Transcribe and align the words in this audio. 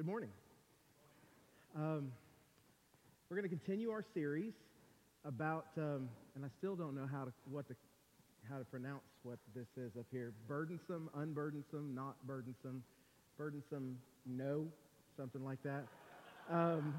Good 0.00 0.06
morning. 0.06 0.30
Um, 1.76 2.10
we're 3.28 3.36
going 3.36 3.50
to 3.50 3.54
continue 3.54 3.90
our 3.90 4.02
series 4.14 4.54
about, 5.26 5.66
um, 5.76 6.08
and 6.34 6.42
I 6.42 6.48
still 6.56 6.74
don't 6.74 6.94
know 6.94 7.06
how 7.06 7.26
to 7.26 7.32
what 7.50 7.68
to 7.68 7.74
how 8.48 8.56
to 8.56 8.64
pronounce 8.64 9.02
what 9.24 9.38
this 9.54 9.66
is 9.76 9.98
up 9.98 10.06
here. 10.10 10.32
Burdensome, 10.48 11.10
unburdensome, 11.14 11.94
not 11.94 12.16
burdensome, 12.26 12.82
burdensome, 13.36 13.98
no, 14.24 14.68
something 15.18 15.44
like 15.44 15.58
that. 15.64 15.84
Um, 16.50 16.94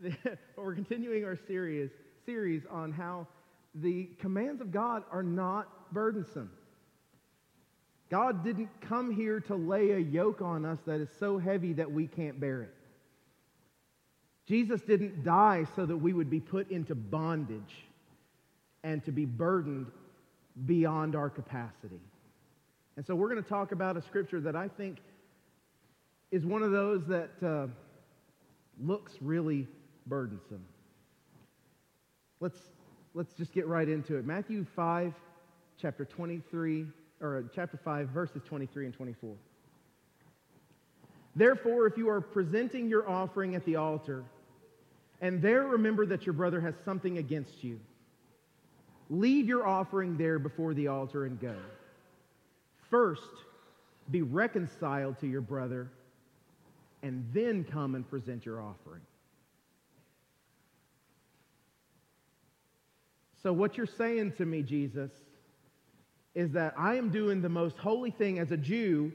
we're 0.56 0.74
continuing 0.74 1.24
our 1.24 1.38
series 1.46 1.90
series 2.26 2.62
on 2.68 2.90
how 2.90 3.28
the 3.76 4.08
commands 4.20 4.60
of 4.60 4.72
God 4.72 5.04
are 5.12 5.22
not 5.22 5.92
burdensome. 5.92 6.50
God 8.12 8.44
didn't 8.44 8.68
come 8.82 9.10
here 9.10 9.40
to 9.40 9.54
lay 9.54 9.92
a 9.92 9.98
yoke 9.98 10.42
on 10.42 10.66
us 10.66 10.78
that 10.84 11.00
is 11.00 11.08
so 11.18 11.38
heavy 11.38 11.72
that 11.72 11.90
we 11.90 12.06
can't 12.06 12.38
bear 12.38 12.60
it. 12.60 12.74
Jesus 14.46 14.82
didn't 14.82 15.24
die 15.24 15.64
so 15.74 15.86
that 15.86 15.96
we 15.96 16.12
would 16.12 16.28
be 16.28 16.38
put 16.38 16.70
into 16.70 16.94
bondage 16.94 17.86
and 18.84 19.02
to 19.06 19.12
be 19.12 19.24
burdened 19.24 19.86
beyond 20.66 21.16
our 21.16 21.30
capacity. 21.30 22.02
And 22.98 23.06
so 23.06 23.14
we're 23.14 23.30
going 23.30 23.42
to 23.42 23.48
talk 23.48 23.72
about 23.72 23.96
a 23.96 24.02
scripture 24.02 24.42
that 24.42 24.56
I 24.56 24.68
think 24.68 24.98
is 26.30 26.44
one 26.44 26.62
of 26.62 26.70
those 26.70 27.06
that 27.06 27.30
uh, 27.42 27.68
looks 28.78 29.14
really 29.22 29.66
burdensome. 30.06 30.66
Let's, 32.40 32.60
let's 33.14 33.32
just 33.32 33.54
get 33.54 33.66
right 33.66 33.88
into 33.88 34.16
it. 34.16 34.26
Matthew 34.26 34.66
5, 34.76 35.14
chapter 35.80 36.04
23 36.04 36.88
or 37.22 37.44
chapter 37.54 37.78
5, 37.82 38.08
verses 38.08 38.42
23 38.44 38.86
and 38.86 38.94
24. 38.94 39.34
Therefore, 41.34 41.86
if 41.86 41.96
you 41.96 42.10
are 42.10 42.20
presenting 42.20 42.88
your 42.88 43.08
offering 43.08 43.54
at 43.54 43.64
the 43.64 43.76
altar, 43.76 44.24
and 45.20 45.40
there 45.40 45.62
remember 45.62 46.04
that 46.06 46.26
your 46.26 46.32
brother 46.34 46.60
has 46.60 46.74
something 46.84 47.18
against 47.18 47.62
you, 47.64 47.80
leave 49.08 49.46
your 49.46 49.66
offering 49.66 50.18
there 50.18 50.38
before 50.38 50.74
the 50.74 50.88
altar 50.88 51.24
and 51.24 51.40
go. 51.40 51.54
First, 52.90 53.30
be 54.10 54.20
reconciled 54.22 55.18
to 55.20 55.26
your 55.26 55.40
brother, 55.40 55.88
and 57.02 57.26
then 57.32 57.64
come 57.64 57.94
and 57.94 58.08
present 58.08 58.44
your 58.44 58.60
offering. 58.60 59.00
So, 63.42 63.52
what 63.52 63.76
you're 63.76 63.86
saying 63.86 64.32
to 64.38 64.44
me, 64.44 64.62
Jesus, 64.62 65.10
is 66.34 66.52
that 66.52 66.74
I 66.76 66.94
am 66.94 67.10
doing 67.10 67.42
the 67.42 67.48
most 67.48 67.76
holy 67.76 68.10
thing 68.10 68.38
as 68.38 68.52
a 68.52 68.56
Jew 68.56 69.12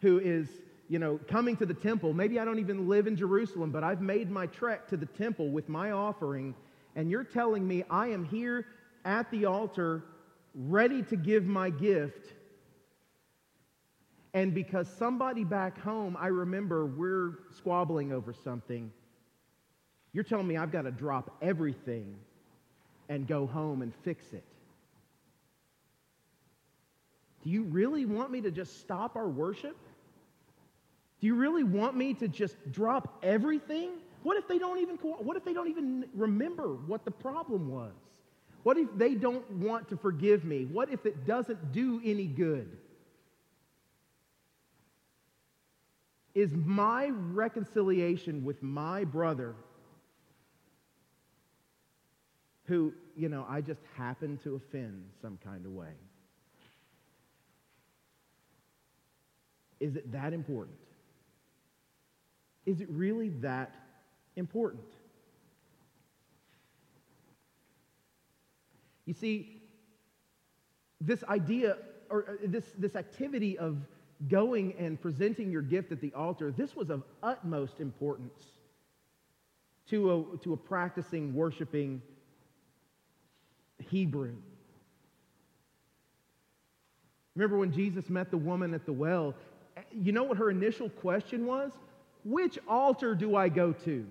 who 0.00 0.18
is, 0.18 0.48
you 0.88 0.98
know, 0.98 1.18
coming 1.28 1.56
to 1.56 1.66
the 1.66 1.74
temple. 1.74 2.12
Maybe 2.12 2.38
I 2.38 2.44
don't 2.44 2.58
even 2.58 2.88
live 2.88 3.06
in 3.06 3.16
Jerusalem, 3.16 3.70
but 3.70 3.82
I've 3.82 4.00
made 4.00 4.30
my 4.30 4.46
trek 4.46 4.88
to 4.88 4.96
the 4.96 5.06
temple 5.06 5.48
with 5.50 5.68
my 5.68 5.92
offering, 5.92 6.54
and 6.94 7.10
you're 7.10 7.24
telling 7.24 7.66
me 7.66 7.84
I 7.90 8.08
am 8.08 8.24
here 8.24 8.66
at 9.04 9.30
the 9.30 9.46
altar 9.46 10.04
ready 10.54 11.02
to 11.04 11.16
give 11.16 11.44
my 11.44 11.70
gift. 11.70 12.32
And 14.34 14.54
because 14.54 14.88
somebody 14.98 15.44
back 15.44 15.80
home, 15.80 16.16
I 16.18 16.26
remember 16.26 16.84
we're 16.84 17.38
squabbling 17.56 18.12
over 18.12 18.32
something, 18.32 18.92
you're 20.12 20.24
telling 20.24 20.46
me 20.46 20.56
I've 20.56 20.72
got 20.72 20.82
to 20.82 20.90
drop 20.90 21.36
everything 21.40 22.16
and 23.08 23.26
go 23.26 23.46
home 23.46 23.82
and 23.82 23.94
fix 24.04 24.32
it. 24.32 24.44
Do 27.48 27.54
you 27.54 27.62
really 27.62 28.04
want 28.04 28.30
me 28.30 28.42
to 28.42 28.50
just 28.50 28.78
stop 28.78 29.16
our 29.16 29.26
worship? 29.26 29.74
Do 31.18 31.26
you 31.26 31.34
really 31.34 31.64
want 31.64 31.96
me 31.96 32.12
to 32.12 32.28
just 32.28 32.56
drop 32.72 33.20
everything? 33.22 33.92
What 34.22 34.36
if 34.36 34.46
they 34.46 34.58
don't 34.58 34.80
even 34.80 34.96
what 34.96 35.34
if 35.34 35.46
they 35.46 35.54
don't 35.54 35.68
even 35.68 36.04
remember 36.12 36.74
what 36.74 37.06
the 37.06 37.10
problem 37.10 37.70
was? 37.70 37.94
What 38.64 38.76
if 38.76 38.88
they 38.98 39.14
don't 39.14 39.50
want 39.50 39.88
to 39.88 39.96
forgive 39.96 40.44
me? 40.44 40.66
What 40.66 40.92
if 40.92 41.06
it 41.06 41.24
doesn't 41.24 41.72
do 41.72 42.02
any 42.04 42.26
good? 42.26 42.68
Is 46.34 46.50
my 46.52 47.08
reconciliation 47.08 48.44
with 48.44 48.62
my 48.62 49.04
brother 49.04 49.54
who, 52.64 52.92
you 53.16 53.30
know, 53.30 53.46
I 53.48 53.62
just 53.62 53.80
happen 53.96 54.36
to 54.44 54.56
offend 54.56 55.02
some 55.22 55.38
kind 55.42 55.64
of 55.64 55.72
way? 55.72 55.94
Is 59.80 59.96
it 59.96 60.10
that 60.12 60.32
important? 60.32 60.76
Is 62.66 62.80
it 62.80 62.88
really 62.90 63.30
that 63.40 63.74
important? 64.36 64.84
You 69.06 69.14
see, 69.14 69.62
this 71.00 71.24
idea 71.24 71.76
or 72.10 72.24
uh, 72.28 72.32
this, 72.46 72.64
this 72.78 72.96
activity 72.96 73.58
of 73.58 73.78
going 74.28 74.74
and 74.78 75.00
presenting 75.00 75.50
your 75.50 75.62
gift 75.62 75.92
at 75.92 76.00
the 76.00 76.12
altar, 76.14 76.50
this 76.50 76.74
was 76.74 76.90
of 76.90 77.02
utmost 77.22 77.80
importance 77.80 78.42
to 79.90 80.12
a, 80.34 80.38
to 80.38 80.52
a 80.52 80.56
practicing, 80.56 81.34
worshiping 81.34 82.02
Hebrew. 83.90 84.34
Remember 87.34 87.56
when 87.56 87.72
Jesus 87.72 88.10
met 88.10 88.30
the 88.30 88.36
woman 88.36 88.74
at 88.74 88.84
the 88.84 88.92
well, 88.92 89.34
you 89.92 90.12
know 90.12 90.24
what 90.24 90.38
her 90.38 90.50
initial 90.50 90.90
question 90.90 91.46
was? 91.46 91.72
Which 92.24 92.58
altar 92.68 93.14
do 93.14 93.36
I 93.36 93.48
go 93.48 93.72
to? 93.84 94.06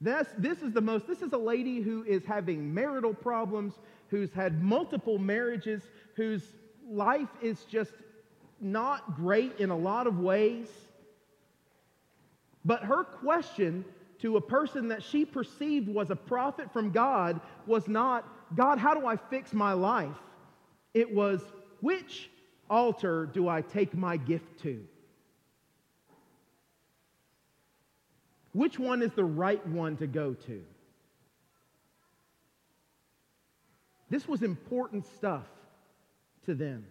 This, 0.00 0.26
this 0.36 0.62
is 0.62 0.72
the 0.72 0.80
most, 0.80 1.06
this 1.06 1.22
is 1.22 1.32
a 1.32 1.38
lady 1.38 1.80
who 1.80 2.04
is 2.04 2.24
having 2.24 2.74
marital 2.74 3.14
problems, 3.14 3.74
who's 4.08 4.32
had 4.32 4.62
multiple 4.62 5.18
marriages, 5.18 5.82
whose 6.16 6.42
life 6.88 7.28
is 7.40 7.64
just 7.64 7.92
not 8.60 9.16
great 9.16 9.58
in 9.60 9.70
a 9.70 9.76
lot 9.76 10.06
of 10.06 10.18
ways. 10.18 10.68
But 12.64 12.84
her 12.84 13.04
question 13.04 13.84
to 14.20 14.36
a 14.36 14.40
person 14.40 14.88
that 14.88 15.02
she 15.02 15.24
perceived 15.24 15.88
was 15.88 16.10
a 16.10 16.16
prophet 16.16 16.72
from 16.72 16.90
God 16.90 17.40
was 17.66 17.88
not, 17.88 18.28
God, 18.54 18.78
how 18.78 18.94
do 18.94 19.06
I 19.06 19.16
fix 19.16 19.52
my 19.52 19.72
life? 19.72 20.16
It 20.94 21.12
was, 21.12 21.40
which 21.80 22.30
altar 22.68 23.26
do 23.26 23.48
I 23.48 23.62
take 23.62 23.94
my 23.94 24.16
gift 24.16 24.60
to? 24.62 24.84
Which 28.52 28.78
one 28.78 29.02
is 29.02 29.12
the 29.12 29.24
right 29.24 29.66
one 29.66 29.96
to 29.96 30.06
go 30.06 30.34
to? 30.34 30.62
This 34.10 34.28
was 34.28 34.42
important 34.42 35.06
stuff 35.06 35.46
to 36.44 36.54
them. 36.54 36.84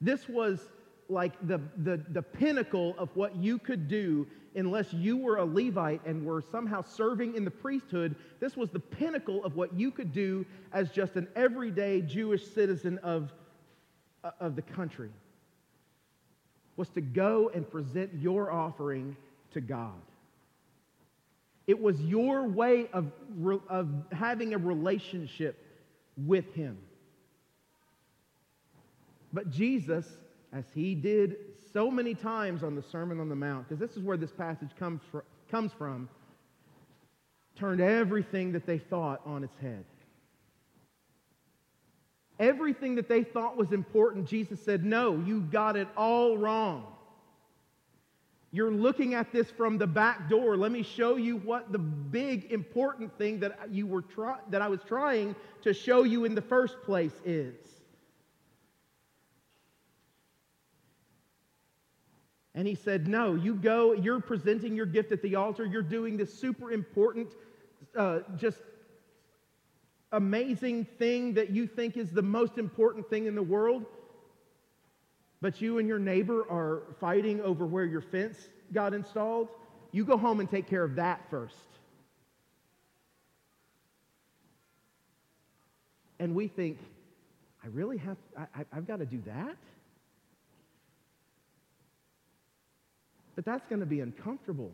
This 0.00 0.28
was 0.28 0.60
like 1.08 1.32
the, 1.46 1.60
the, 1.78 2.02
the 2.10 2.22
pinnacle 2.22 2.94
of 2.98 3.08
what 3.16 3.34
you 3.34 3.58
could 3.58 3.88
do 3.88 4.26
unless 4.54 4.92
you 4.92 5.16
were 5.16 5.36
a 5.36 5.44
Levite 5.44 6.04
and 6.04 6.24
were 6.24 6.42
somehow 6.42 6.82
serving 6.82 7.34
in 7.34 7.44
the 7.44 7.50
priesthood. 7.50 8.14
This 8.40 8.56
was 8.56 8.70
the 8.70 8.80
pinnacle 8.80 9.44
of 9.44 9.56
what 9.56 9.72
you 9.72 9.90
could 9.90 10.12
do 10.12 10.44
as 10.72 10.90
just 10.90 11.16
an 11.16 11.28
everyday 11.36 12.02
Jewish 12.02 12.46
citizen 12.46 12.98
of 12.98 13.32
Uh, 14.22 14.30
of 14.38 14.54
the 14.54 14.60
country 14.60 15.08
was 16.76 16.90
to 16.90 17.00
go 17.00 17.50
and 17.54 17.68
present 17.70 18.10
your 18.20 18.52
offering 18.52 19.16
to 19.52 19.62
God. 19.62 20.00
It 21.66 21.80
was 21.80 21.98
your 22.02 22.46
way 22.46 22.88
of, 22.92 23.10
of 23.70 23.88
having 24.12 24.52
a 24.52 24.58
relationship 24.58 25.58
with 26.18 26.52
Him. 26.52 26.76
But 29.32 29.50
Jesus, 29.50 30.06
as 30.52 30.64
He 30.74 30.94
did 30.94 31.36
so 31.72 31.90
many 31.90 32.14
times 32.14 32.62
on 32.62 32.74
the 32.74 32.82
Sermon 32.82 33.20
on 33.20 33.30
the 33.30 33.36
Mount, 33.36 33.68
because 33.68 33.80
this 33.80 33.96
is 33.96 34.02
where 34.02 34.18
this 34.18 34.32
passage 34.32 34.70
comes, 34.78 35.00
comes 35.50 35.72
from, 35.78 36.10
turned 37.56 37.80
everything 37.80 38.52
that 38.52 38.66
they 38.66 38.78
thought 38.78 39.22
on 39.24 39.44
its 39.44 39.56
head. 39.62 39.84
Everything 42.40 42.94
that 42.94 43.06
they 43.06 43.22
thought 43.22 43.58
was 43.58 43.70
important, 43.70 44.26
Jesus 44.26 44.60
said, 44.62 44.82
No, 44.82 45.18
you 45.18 45.42
got 45.42 45.76
it 45.76 45.86
all 45.94 46.38
wrong. 46.38 46.86
You're 48.50 48.72
looking 48.72 49.12
at 49.14 49.30
this 49.30 49.48
from 49.50 49.76
the 49.76 49.86
back 49.86 50.28
door. 50.30 50.56
Let 50.56 50.72
me 50.72 50.82
show 50.82 51.16
you 51.16 51.36
what 51.36 51.70
the 51.70 51.78
big 51.78 52.50
important 52.50 53.16
thing 53.18 53.40
that 53.40 53.70
you 53.70 53.86
were 53.86 54.02
try- 54.02 54.40
that 54.48 54.62
I 54.62 54.68
was 54.68 54.80
trying 54.88 55.36
to 55.62 55.74
show 55.74 56.02
you 56.02 56.24
in 56.24 56.34
the 56.34 56.40
first 56.42 56.80
place 56.82 57.12
is. 57.26 57.54
And 62.54 62.66
he 62.66 62.74
said, 62.74 63.06
No, 63.06 63.34
you 63.34 63.54
go, 63.54 63.92
you're 63.92 64.18
presenting 64.18 64.74
your 64.74 64.86
gift 64.86 65.12
at 65.12 65.20
the 65.20 65.34
altar, 65.34 65.66
you're 65.66 65.82
doing 65.82 66.16
this 66.16 66.32
super 66.32 66.72
important, 66.72 67.28
uh, 67.94 68.20
just 68.36 68.58
amazing 70.12 70.86
thing 70.98 71.34
that 71.34 71.50
you 71.50 71.66
think 71.66 71.96
is 71.96 72.10
the 72.10 72.22
most 72.22 72.58
important 72.58 73.08
thing 73.08 73.26
in 73.26 73.34
the 73.34 73.42
world, 73.42 73.84
but 75.40 75.60
you 75.60 75.78
and 75.78 75.88
your 75.88 75.98
neighbor 75.98 76.44
are 76.50 76.82
fighting 77.00 77.40
over 77.40 77.64
where 77.66 77.84
your 77.84 78.00
fence 78.00 78.36
got 78.72 78.92
installed, 78.92 79.48
you 79.92 80.04
go 80.04 80.16
home 80.16 80.40
and 80.40 80.50
take 80.50 80.68
care 80.68 80.84
of 80.84 80.96
that 80.96 81.20
first. 81.30 81.54
And 86.18 86.34
we 86.34 86.48
think, 86.48 86.78
I 87.64 87.68
really 87.68 87.96
have, 87.98 88.16
I, 88.36 88.64
I've 88.72 88.86
got 88.86 88.98
to 88.98 89.06
do 89.06 89.22
that? 89.26 89.56
But 93.36 93.44
that's 93.44 93.66
going 93.68 93.80
to 93.80 93.86
be 93.86 94.00
uncomfortable. 94.00 94.70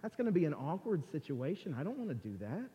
That's 0.00 0.16
going 0.16 0.26
to 0.26 0.32
be 0.32 0.46
an 0.46 0.54
awkward 0.54 1.02
situation. 1.12 1.76
I 1.78 1.82
don't 1.82 1.98
want 1.98 2.08
to 2.08 2.14
do 2.14 2.38
that. 2.38 2.70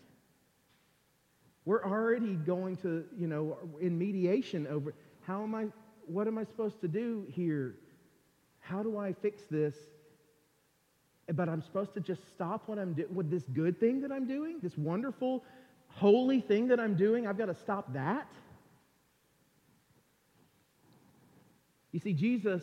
We're 1.66 1.84
already 1.84 2.36
going 2.36 2.78
to, 2.78 3.06
you 3.18 3.28
know, 3.28 3.58
in 3.82 3.98
mediation 3.98 4.68
over 4.68 4.94
how 5.22 5.44
am 5.44 5.56
I, 5.56 5.66
what 6.06 6.28
am 6.28 6.38
I 6.38 6.44
supposed 6.44 6.80
to 6.82 6.88
do 6.88 7.26
here? 7.32 7.76
How 8.60 8.84
do 8.84 8.98
I 8.98 9.14
fix 9.14 9.42
this? 9.50 9.76
But 11.34 11.50
I'm 11.50 11.64
supposed 11.64 11.96
to 11.96 12.00
just 12.00 12.22
stop 12.36 12.68
what 12.68 12.78
I'm 12.78 12.94
doing 12.94 13.14
with 13.14 13.32
this 13.32 13.44
good 13.54 13.80
thing 13.80 14.02
that 14.02 14.12
I'm 14.12 14.28
doing, 14.28 14.60
this 14.62 14.78
wonderful, 14.78 15.44
holy 15.88 16.40
thing 16.40 16.68
that 16.68 16.80
I'm 16.80 16.96
doing. 16.96 17.26
I've 17.26 17.38
got 17.38 17.48
to 17.48 17.56
stop 17.56 17.94
that. 17.94 18.28
You 21.92 22.00
see, 22.00 22.14
Jesus 22.14 22.62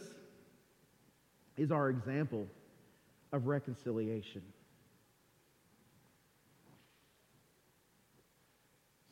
is 1.56 1.72
our 1.72 1.90
example 1.90 2.46
of 3.32 3.46
reconciliation. 3.46 4.42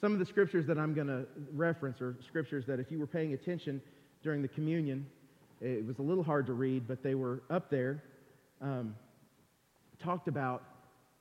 Some 0.00 0.14
of 0.14 0.18
the 0.18 0.24
scriptures 0.24 0.66
that 0.66 0.78
I'm 0.78 0.94
going 0.94 1.08
to 1.08 1.26
reference 1.52 2.00
are 2.00 2.16
scriptures 2.26 2.64
that, 2.66 2.80
if 2.80 2.90
you 2.90 2.98
were 2.98 3.06
paying 3.06 3.34
attention 3.34 3.82
during 4.22 4.40
the 4.40 4.48
communion, 4.48 5.06
it 5.60 5.86
was 5.86 5.98
a 5.98 6.02
little 6.02 6.24
hard 6.24 6.46
to 6.46 6.54
read, 6.54 6.88
but 6.88 7.02
they 7.02 7.14
were 7.14 7.42
up 7.50 7.68
there. 7.68 8.02
Um, 8.62 8.94
talked 10.02 10.26
about 10.26 10.62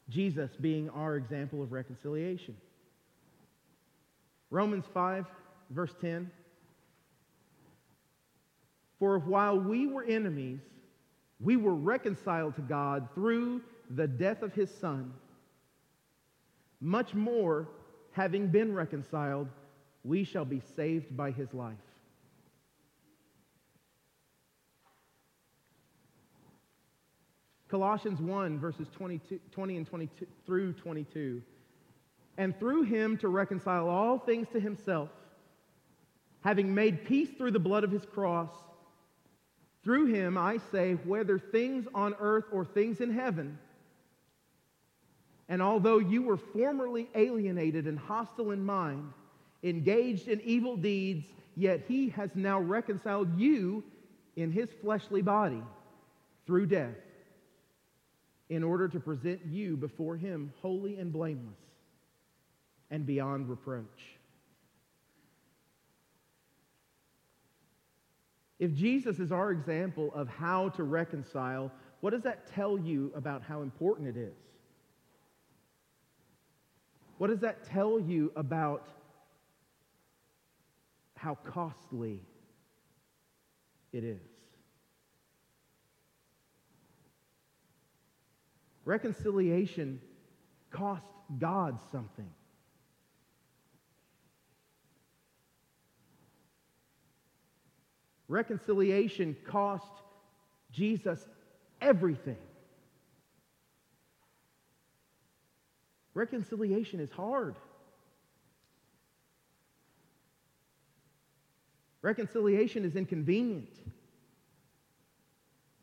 Jesus 0.08 0.50
being 0.62 0.90
our 0.92 1.18
example 1.18 1.62
of 1.62 1.74
reconciliation. 1.74 2.56
Romans 4.50 4.86
5, 4.94 5.26
verse 5.72 5.94
10. 6.00 6.32
For 8.98 9.20
while 9.20 9.60
we 9.60 9.88
were 9.88 10.04
enemies, 10.06 10.62
we 11.42 11.58
were 11.58 11.76
reconciled 11.76 12.56
to 12.56 12.62
God 12.62 13.10
through 13.14 13.62
the 13.90 14.08
death 14.08 14.42
of 14.42 14.54
his 14.54 14.74
Son. 14.74 15.14
Much 16.82 17.14
more, 17.14 17.68
having 18.12 18.48
been 18.48 18.74
reconciled, 18.74 19.48
we 20.04 20.24
shall 20.24 20.46
be 20.46 20.62
saved 20.76 21.16
by 21.16 21.32
his 21.32 21.54
life. 21.54 21.76
Colossians 27.70 28.20
1, 28.20 28.60
verses 28.60 28.88
22, 28.96 29.40
20 29.52 29.78
and 29.78 29.88
22 29.88 30.26
through 30.46 30.74
22. 30.74 31.42
And 32.38 32.58
through 32.60 32.84
him 32.84 33.18
to 33.18 33.28
reconcile 33.28 33.88
all 33.88 34.18
things 34.18 34.48
to 34.54 34.60
himself, 34.60 35.10
having 36.42 36.74
made 36.74 37.06
peace 37.06 37.30
through 37.38 37.52
the 37.52 37.60
blood 37.60 37.84
of 37.84 37.92
his 37.92 38.06
cross 38.06 38.50
through 39.84 40.08
him, 40.08 40.38
I 40.38 40.60
say, 40.72 40.94
whether 40.94 41.40
things 41.40 41.88
on 41.94 42.16
earth 42.20 42.46
or 42.52 42.66
things 42.66 43.00
in 43.00 43.12
heaven. 43.12 43.58
And 45.50 45.64
although 45.64 45.98
you 45.98 46.22
were 46.22 46.38
formerly 46.38 47.10
alienated 47.16 47.88
and 47.88 47.98
hostile 47.98 48.52
in 48.52 48.64
mind, 48.64 49.12
engaged 49.64 50.28
in 50.28 50.40
evil 50.42 50.78
deeds, 50.78 51.26
yet 51.58 51.82
he 51.88 52.10
has 52.10 52.30
now 52.36 52.60
reconciled 52.60 53.38
you 53.38 53.84
in 54.36 54.52
his 54.52 54.70
fleshly 54.80 55.24
body 55.24 55.64
through 56.46 56.68
death, 56.68 56.96
in 58.50 58.64
order 58.64 58.88
to 58.88 59.00
present 59.00 59.42
you 59.46 59.76
before 59.76 60.16
him 60.16 60.54
holy 60.62 60.98
and 60.98 61.12
blameless 61.12 61.60
and 62.92 63.06
beyond 63.06 63.50
reproach. 63.50 64.18
If 68.60 68.74
Jesus 68.74 69.20
is 69.20 69.32
our 69.32 69.52
example 69.52 70.12
of 70.14 70.28
how 70.28 70.70
to 70.70 70.84
reconcile, 70.84 71.72
what 72.02 72.12
does 72.12 72.24
that 72.24 72.48
tell 72.48 72.78
you 72.78 73.12
about 73.16 73.42
how 73.42 73.62
important 73.62 74.08
it 74.08 74.18
is? 74.18 74.36
What 77.20 77.30
does 77.30 77.42
that 77.42 77.66
tell 77.66 78.00
you 78.00 78.32
about 78.38 78.88
how 81.18 81.36
costly 81.36 82.22
it 83.92 84.06
is? 84.06 84.22
Reconciliation 88.86 90.00
cost 90.72 91.04
God 91.38 91.78
something. 91.92 92.30
Reconciliation 98.30 99.36
cost 99.46 99.92
Jesus 100.72 101.28
everything. 101.82 102.38
Reconciliation 106.14 107.00
is 107.00 107.12
hard. 107.12 107.56
Reconciliation 112.02 112.86
is 112.86 112.96
inconvenient. 112.96 113.74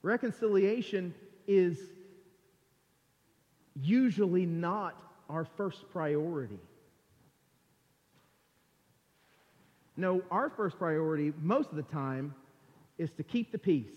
Reconciliation 0.03 1.15
is 1.47 1.79
usually 3.75 4.47
not 4.47 4.97
our 5.29 5.45
first 5.45 5.91
priority. 5.91 6.59
No, 9.97 10.23
our 10.31 10.51
first 10.51 10.79
priority, 10.79 11.33
most 11.41 11.71
of 11.71 11.77
the 11.77 11.83
time, 11.83 12.35
is 12.99 13.11
to 13.13 13.23
keep 13.23 13.53
the 13.53 13.59
peace. 13.59 13.93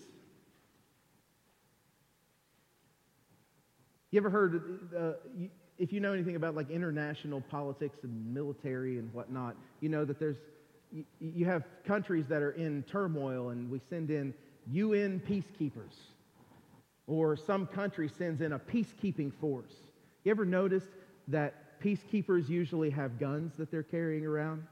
You 4.10 4.18
ever 4.18 4.30
heard, 4.30 4.90
uh, 4.96 5.12
if 5.80 5.92
you 5.92 5.98
know 5.98 6.12
anything 6.12 6.36
about 6.36 6.54
like 6.54 6.70
international 6.70 7.40
politics 7.40 7.98
and 8.04 8.34
military 8.34 8.98
and 8.98 9.12
whatnot, 9.12 9.56
you 9.80 9.88
know 9.88 10.04
that 10.04 10.20
there's, 10.20 10.36
you, 10.92 11.04
you 11.18 11.46
have 11.46 11.64
countries 11.84 12.26
that 12.28 12.42
are 12.42 12.52
in 12.52 12.84
turmoil 12.84 13.48
and 13.48 13.68
we 13.68 13.80
send 13.90 14.10
in 14.10 14.32
UN 14.70 15.20
peacekeepers. 15.28 15.96
Or 17.06 17.36
some 17.36 17.66
country 17.66 18.08
sends 18.08 18.40
in 18.40 18.52
a 18.52 18.58
peacekeeping 18.58 19.32
force. 19.40 19.72
You 20.22 20.30
ever 20.30 20.44
noticed 20.44 20.90
that 21.28 21.80
peacekeepers 21.82 22.48
usually 22.48 22.90
have 22.90 23.18
guns 23.18 23.54
that 23.56 23.72
they're 23.72 23.82
carrying 23.82 24.24
around? 24.24 24.62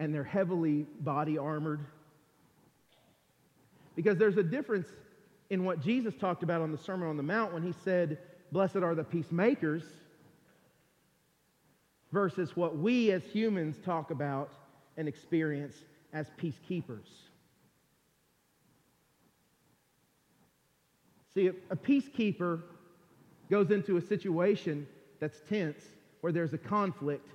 and 0.00 0.14
they're 0.14 0.24
heavily 0.24 0.86
body 0.98 1.36
armored. 1.36 1.80
Because 3.94 4.16
there's 4.16 4.38
a 4.38 4.42
difference 4.42 4.88
in 5.50 5.64
what 5.64 5.80
Jesus 5.80 6.14
talked 6.14 6.42
about 6.42 6.62
on 6.62 6.72
the 6.72 6.78
Sermon 6.78 7.08
on 7.08 7.16
the 7.16 7.22
Mount 7.22 7.52
when 7.52 7.62
he 7.62 7.74
said, 7.84 8.18
Blessed 8.52 8.76
are 8.76 8.94
the 8.94 9.04
peacemakers, 9.04 9.82
versus 12.12 12.56
what 12.56 12.78
we 12.78 13.12
as 13.12 13.22
humans 13.24 13.76
talk 13.84 14.10
about 14.10 14.52
and 14.96 15.06
experience 15.06 15.76
as 16.12 16.30
peacekeepers. 16.40 17.06
See, 21.34 21.48
a 21.70 21.76
peacekeeper 21.76 22.62
goes 23.50 23.70
into 23.70 23.96
a 23.96 24.00
situation 24.00 24.86
that's 25.20 25.40
tense, 25.48 25.84
where 26.22 26.32
there's 26.32 26.52
a 26.52 26.58
conflict, 26.58 27.28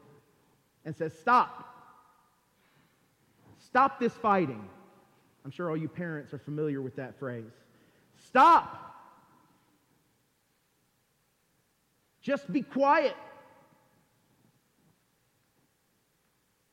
and 0.84 0.96
says, 0.96 1.14
Stop. 1.18 1.72
Stop 3.58 4.00
this 4.00 4.14
fighting. 4.14 4.64
I'm 5.44 5.52
sure 5.52 5.70
all 5.70 5.78
you 5.78 5.88
parents 5.88 6.34
are 6.34 6.40
familiar 6.40 6.82
with 6.82 6.96
that 6.98 7.18
phrase. 7.20 7.52
Stop. 8.36 8.70
Just 12.22 12.52
be 12.52 12.64
quiet. 12.64 13.16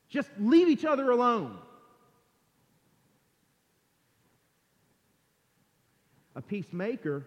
Just 0.09 0.29
leave 0.41 0.69
each 0.69 0.85
other 0.85 1.13
alone. 1.13 1.57
A 6.35 6.43
peacemaker 6.43 7.23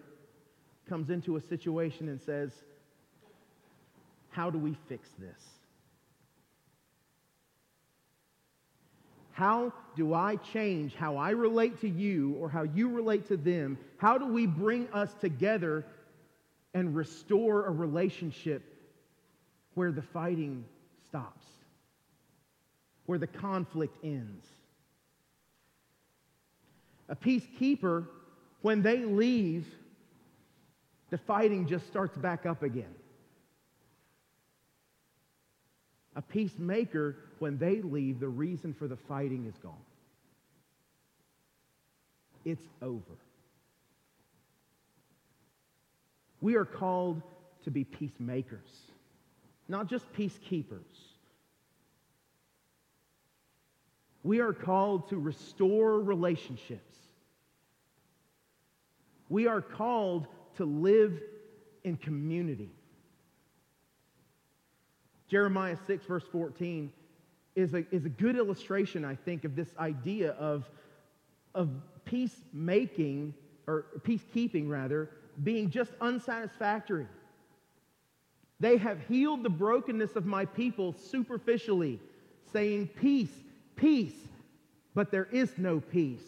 comes 0.86 1.08
into 1.08 1.36
a 1.36 1.40
situation 1.40 2.10
and 2.10 2.20
says, 2.20 2.52
How 4.28 4.50
do 4.50 4.58
we 4.58 4.76
fix 4.86 5.08
this? 5.18 5.55
How 9.36 9.70
do 9.96 10.14
I 10.14 10.36
change 10.36 10.94
how 10.94 11.18
I 11.18 11.28
relate 11.28 11.82
to 11.82 11.88
you 11.90 12.36
or 12.40 12.48
how 12.48 12.62
you 12.62 12.88
relate 12.88 13.28
to 13.28 13.36
them? 13.36 13.76
How 13.98 14.16
do 14.16 14.24
we 14.24 14.46
bring 14.46 14.88
us 14.94 15.12
together 15.20 15.84
and 16.72 16.96
restore 16.96 17.66
a 17.66 17.70
relationship 17.70 18.62
where 19.74 19.92
the 19.92 20.00
fighting 20.00 20.64
stops, 21.06 21.44
where 23.04 23.18
the 23.18 23.26
conflict 23.26 23.98
ends? 24.02 24.46
A 27.10 27.14
peacekeeper 27.14 28.06
when 28.62 28.80
they 28.80 29.04
leave, 29.04 29.66
the 31.10 31.18
fighting 31.18 31.68
just 31.68 31.86
starts 31.88 32.16
back 32.16 32.46
up 32.46 32.62
again. 32.62 32.94
A 36.16 36.22
peacemaker, 36.22 37.16
when 37.38 37.58
they 37.58 37.82
leave, 37.82 38.18
the 38.18 38.28
reason 38.28 38.72
for 38.72 38.88
the 38.88 38.96
fighting 38.96 39.46
is 39.46 39.56
gone. 39.58 39.74
It's 42.44 42.64
over. 42.80 43.18
We 46.40 46.54
are 46.56 46.64
called 46.64 47.22
to 47.64 47.70
be 47.70 47.84
peacemakers, 47.84 48.70
not 49.68 49.88
just 49.88 50.10
peacekeepers. 50.14 50.80
We 54.22 54.40
are 54.40 54.52
called 54.52 55.10
to 55.10 55.18
restore 55.18 56.00
relationships. 56.00 56.96
We 59.28 59.46
are 59.48 59.60
called 59.60 60.28
to 60.56 60.64
live 60.64 61.20
in 61.84 61.96
community. 61.96 62.70
Jeremiah 65.28 65.76
6, 65.86 66.06
verse 66.06 66.24
14, 66.30 66.92
is 67.54 67.74
a, 67.74 67.84
is 67.94 68.04
a 68.04 68.08
good 68.08 68.36
illustration, 68.36 69.04
I 69.04 69.14
think, 69.14 69.44
of 69.44 69.56
this 69.56 69.68
idea 69.78 70.32
of, 70.32 70.68
of 71.54 71.70
peacemaking, 72.04 73.34
or 73.66 73.86
peacekeeping 74.00 74.68
rather, 74.68 75.10
being 75.42 75.70
just 75.70 75.90
unsatisfactory. 76.00 77.06
They 78.60 78.76
have 78.78 79.00
healed 79.08 79.42
the 79.42 79.50
brokenness 79.50 80.16
of 80.16 80.26
my 80.26 80.44
people 80.44 80.94
superficially, 81.10 82.00
saying, 82.52 82.88
Peace, 83.00 83.32
peace, 83.74 84.14
but 84.94 85.10
there 85.10 85.28
is 85.30 85.52
no 85.58 85.80
peace. 85.80 86.22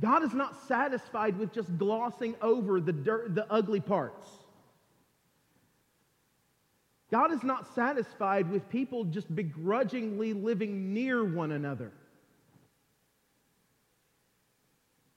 God 0.00 0.24
is 0.24 0.32
not 0.32 0.56
satisfied 0.66 1.38
with 1.38 1.52
just 1.52 1.76
glossing 1.78 2.34
over 2.40 2.80
the, 2.80 2.92
dirt, 2.92 3.34
the 3.34 3.50
ugly 3.52 3.80
parts. 3.80 4.26
God 7.12 7.30
is 7.30 7.42
not 7.42 7.74
satisfied 7.74 8.50
with 8.50 8.66
people 8.70 9.04
just 9.04 9.32
begrudgingly 9.36 10.32
living 10.32 10.94
near 10.94 11.22
one 11.22 11.52
another. 11.52 11.92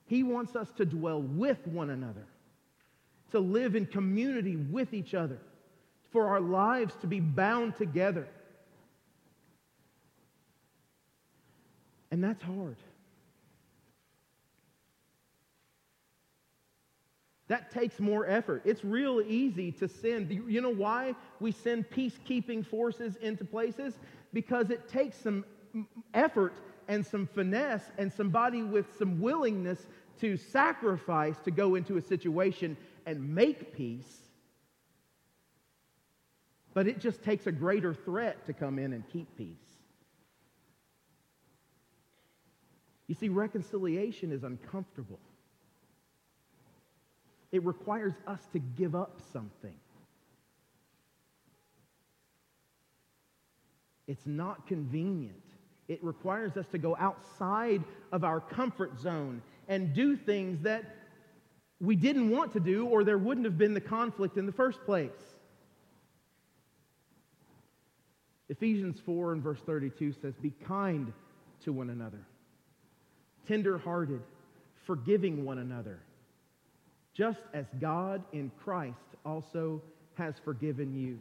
He 0.06 0.22
wants 0.22 0.58
us 0.58 0.70
to 0.76 0.86
dwell 0.86 1.22
with 1.22 1.66
one 1.66 1.90
another, 1.90 2.28
to 3.32 3.40
live 3.40 3.78
in 3.78 3.86
community 3.86 4.58
with 4.58 4.94
each 4.94 5.14
other, 5.14 5.40
for 6.12 6.28
our 6.28 6.42
lives 6.42 6.94
to 7.00 7.08
be 7.08 7.22
bound 7.22 7.78
together. 7.78 8.28
And 12.12 12.22
that's 12.22 12.44
hard. 12.44 12.76
That 17.48 17.70
takes 17.72 18.00
more 18.00 18.26
effort. 18.26 18.64
It's 18.66 18.84
real 18.84 19.22
easy 19.22 19.72
to 19.74 19.88
send. 19.88 20.32
You 20.32 20.62
know 20.62 20.74
why 20.74 21.14
we 21.40 21.52
send 21.52 21.90
peacekeeping 21.90 22.66
forces 22.66 23.16
into 23.18 23.46
places? 23.46 23.94
Because 24.34 24.72
it 24.72 24.90
takes 24.90 25.18
some 25.18 25.46
effort 26.14 26.54
and 26.88 27.06
some 27.06 27.28
finesse 27.28 27.84
and 27.98 28.12
somebody 28.12 28.64
with 28.64 28.86
some 28.98 29.22
willingness 29.22 29.86
to 30.22 30.38
sacrifice 30.38 31.36
to 31.44 31.52
go 31.52 31.76
into 31.76 31.98
a 31.98 32.02
situation 32.02 32.78
and 33.06 33.36
make 33.36 33.76
peace. 33.76 34.22
But 36.74 36.88
it 36.88 37.00
just 37.00 37.24
takes 37.24 37.48
a 37.48 37.52
greater 37.52 37.94
threat 37.94 38.46
to 38.48 38.54
come 38.54 38.80
in 38.80 38.92
and 38.92 39.04
keep 39.12 39.28
peace. 39.38 39.56
You 43.08 43.16
see, 43.16 43.30
reconciliation 43.30 44.32
is 44.32 44.44
uncomfortable. 44.44 45.20
It 47.56 47.64
requires 47.64 48.12
us 48.28 48.42
to 48.52 48.60
give 48.60 48.96
up 48.96 49.22
something. 49.32 49.76
It's 54.08 54.28
not 54.28 54.68
convenient. 54.68 55.42
It 55.88 56.04
requires 56.04 56.58
us 56.58 56.66
to 56.74 56.78
go 56.78 56.98
outside 57.00 57.82
of 58.12 58.26
our 58.26 58.42
comfort 58.42 59.00
zone 59.00 59.42
and 59.70 59.94
do 59.94 60.18
things 60.18 60.64
that 60.64 60.84
we 61.80 61.96
didn't 61.96 62.30
want 62.30 62.52
to 62.54 62.60
do, 62.60 62.88
or 62.88 63.06
there 63.06 63.18
wouldn't 63.18 63.46
have 63.46 63.58
been 63.58 63.74
the 63.74 63.80
conflict 63.80 64.36
in 64.36 64.46
the 64.46 64.52
first 64.52 64.84
place. 64.84 65.12
Ephesians 68.50 69.00
4 69.06 69.32
and 69.32 69.42
verse 69.42 69.62
32 69.66 70.12
says, 70.22 70.34
Be 70.42 70.52
kind 70.68 71.14
to 71.64 71.72
one 71.72 71.90
another, 71.90 72.28
tender 73.48 73.78
hearted, 73.78 74.20
forgiving 74.86 75.46
one 75.46 75.60
another 75.60 76.02
just 77.16 77.40
as 77.54 77.66
God 77.80 78.24
in 78.34 78.52
Christ 78.62 79.00
also 79.26 79.82
has 80.16 80.36
forgiven 80.44 80.94
you. 80.94 81.18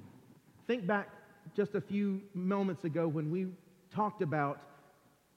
Think 0.66 0.86
back 0.86 1.08
just 1.56 1.74
a 1.74 1.80
few 1.80 2.20
moments 2.34 2.84
ago 2.84 3.06
when 3.06 3.30
we 3.30 3.46
talked 3.94 4.20
about 4.20 4.60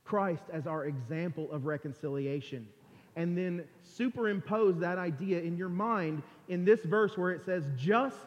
Christ 0.04 0.44
as 0.52 0.66
our 0.66 0.86
example 0.86 1.52
of 1.52 1.66
reconciliation. 1.66 2.68
And 3.16 3.38
then 3.38 3.66
superimpose 3.84 4.80
that 4.80 4.98
idea 4.98 5.42
in 5.42 5.58
your 5.58 5.70
mind 5.70 6.24
in 6.50 6.66
this 6.66 6.82
verse 6.84 7.18
where 7.18 7.32
it 7.32 7.44
says, 7.46 7.66
just 7.76 8.18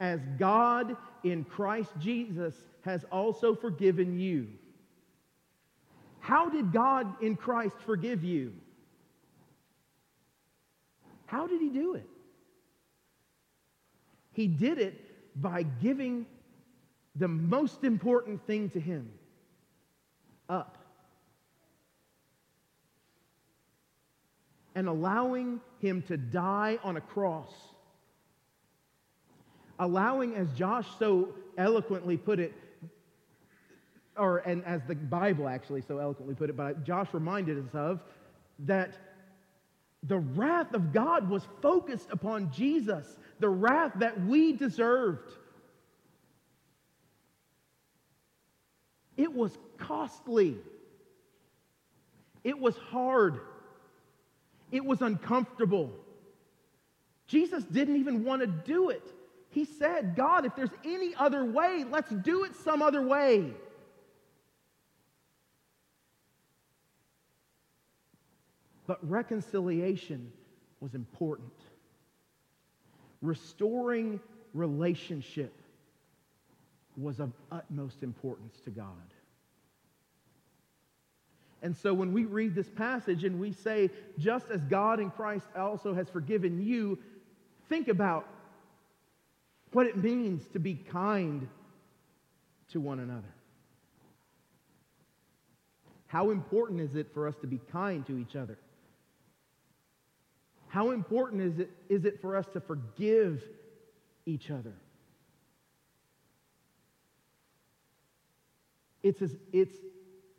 as 0.00 0.20
God 0.38 0.96
in 1.24 1.44
Christ 1.44 1.90
Jesus 1.98 2.54
has 2.82 3.04
also 3.10 3.54
forgiven 3.54 4.18
you. 4.18 4.48
How 6.20 6.48
did 6.48 6.72
God 6.72 7.22
in 7.22 7.36
Christ 7.36 7.76
forgive 7.84 8.22
you? 8.22 8.52
How 11.30 11.46
did 11.46 11.60
he 11.60 11.68
do 11.68 11.94
it? 11.94 12.08
He 14.32 14.48
did 14.48 14.78
it 14.78 15.40
by 15.40 15.62
giving 15.62 16.26
the 17.14 17.28
most 17.28 17.84
important 17.84 18.44
thing 18.48 18.68
to 18.70 18.80
him 18.80 19.12
up 20.48 20.76
and 24.74 24.88
allowing 24.88 25.60
him 25.78 26.02
to 26.08 26.16
die 26.16 26.80
on 26.82 26.96
a 26.96 27.00
cross. 27.00 27.52
Allowing, 29.78 30.34
as 30.34 30.52
Josh 30.54 30.88
so 30.98 31.28
eloquently 31.56 32.16
put 32.16 32.40
it, 32.40 32.52
or 34.16 34.38
and 34.38 34.64
as 34.64 34.80
the 34.88 34.96
Bible 34.96 35.46
actually 35.46 35.82
so 35.82 35.98
eloquently 35.98 36.34
put 36.34 36.50
it, 36.50 36.56
but 36.56 36.82
Josh 36.82 37.06
reminded 37.12 37.56
us 37.56 37.72
of, 37.72 38.00
that 38.58 39.09
the 40.02 40.18
wrath 40.18 40.72
of 40.74 40.92
God 40.92 41.28
was 41.28 41.46
focused 41.60 42.08
upon 42.10 42.50
Jesus, 42.52 43.16
the 43.38 43.48
wrath 43.48 43.92
that 43.96 44.24
we 44.24 44.52
deserved. 44.52 45.30
It 49.16 49.32
was 49.32 49.56
costly. 49.76 50.56
It 52.42 52.58
was 52.58 52.76
hard. 52.76 53.40
It 54.72 54.84
was 54.84 55.02
uncomfortable. 55.02 55.92
Jesus 57.26 57.64
didn't 57.64 57.96
even 57.96 58.24
want 58.24 58.40
to 58.40 58.46
do 58.46 58.88
it. 58.88 59.06
He 59.50 59.64
said, 59.64 60.16
God, 60.16 60.46
if 60.46 60.56
there's 60.56 60.70
any 60.84 61.14
other 61.14 61.44
way, 61.44 61.84
let's 61.90 62.10
do 62.10 62.44
it 62.44 62.56
some 62.56 62.80
other 62.82 63.02
way. 63.02 63.52
But 68.90 69.08
reconciliation 69.08 70.32
was 70.80 70.96
important. 70.96 71.52
Restoring 73.22 74.18
relationship 74.52 75.54
was 76.96 77.20
of 77.20 77.30
utmost 77.52 78.02
importance 78.02 78.58
to 78.64 78.70
God. 78.70 79.14
And 81.62 81.76
so 81.76 81.94
when 81.94 82.12
we 82.12 82.24
read 82.24 82.56
this 82.56 82.68
passage 82.68 83.22
and 83.22 83.38
we 83.38 83.52
say, 83.52 83.90
just 84.18 84.50
as 84.50 84.60
God 84.64 84.98
in 84.98 85.12
Christ 85.12 85.46
also 85.56 85.94
has 85.94 86.08
forgiven 86.08 86.60
you, 86.60 86.98
think 87.68 87.86
about 87.86 88.26
what 89.70 89.86
it 89.86 89.98
means 89.98 90.48
to 90.48 90.58
be 90.58 90.74
kind 90.74 91.46
to 92.72 92.80
one 92.80 92.98
another. 92.98 93.32
How 96.08 96.30
important 96.30 96.80
is 96.80 96.96
it 96.96 97.14
for 97.14 97.28
us 97.28 97.36
to 97.42 97.46
be 97.46 97.60
kind 97.70 98.04
to 98.08 98.18
each 98.18 98.34
other? 98.34 98.58
How 100.70 100.92
important 100.92 101.42
is 101.42 101.58
it, 101.58 101.70
is 101.88 102.04
it 102.04 102.20
for 102.20 102.36
us 102.36 102.46
to 102.52 102.60
forgive 102.60 103.42
each 104.24 104.52
other? 104.52 104.72
It's, 109.02 109.20
as, 109.20 109.34
it's 109.52 109.76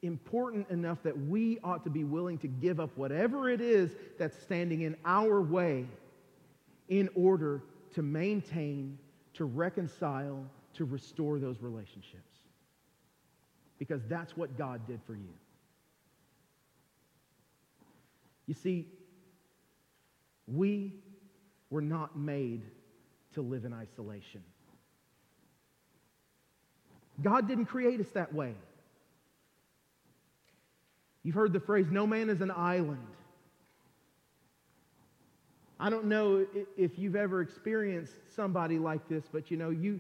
important 0.02 0.70
enough 0.70 1.04
that 1.04 1.18
we 1.18 1.60
ought 1.66 1.84
to 1.84 1.90
be 1.90 2.06
willing 2.06 2.38
to 2.40 2.48
give 2.48 2.80
up 2.80 2.92
whatever 2.96 3.50
it 3.50 3.60
is 3.60 3.92
that's 4.18 4.42
standing 4.44 4.84
in 4.84 4.96
our 5.04 5.42
way 5.42 5.86
in 6.88 7.10
order 7.14 7.62
to 7.96 8.02
maintain, 8.02 8.98
to 9.34 9.44
reconcile, 9.44 10.46
to 10.76 10.86
restore 10.86 11.40
those 11.40 11.62
relationships. 11.62 12.38
Because 13.80 14.02
that's 14.08 14.38
what 14.38 14.58
God 14.58 14.88
did 14.88 15.02
for 15.06 15.16
you. 15.16 15.34
You 18.48 18.54
see, 18.54 18.88
we 20.54 20.94
were 21.70 21.82
not 21.82 22.18
made 22.18 22.62
to 23.34 23.42
live 23.42 23.66
in 23.66 23.74
isolation. 23.74 24.44
God 27.22 27.48
didn't 27.48 27.66
create 27.66 28.00
us 28.00 28.10
that 28.14 28.34
way. 28.34 28.54
You've 31.24 31.36
heard 31.36 31.54
the 31.54 31.60
phrase, 31.60 31.88
no 31.92 32.08
man 32.08 32.30
is 32.30 32.42
an 32.42 32.52
island. 32.52 33.06
I 35.80 35.90
don't 35.90 36.06
know 36.06 36.46
if 36.78 36.98
you've 36.98 37.16
ever 37.16 37.42
experienced 37.42 38.14
somebody 38.36 38.78
like 38.78 39.08
this, 39.08 39.24
but 39.32 39.50
you 39.50 39.58
know, 39.58 39.70
you, 39.70 40.00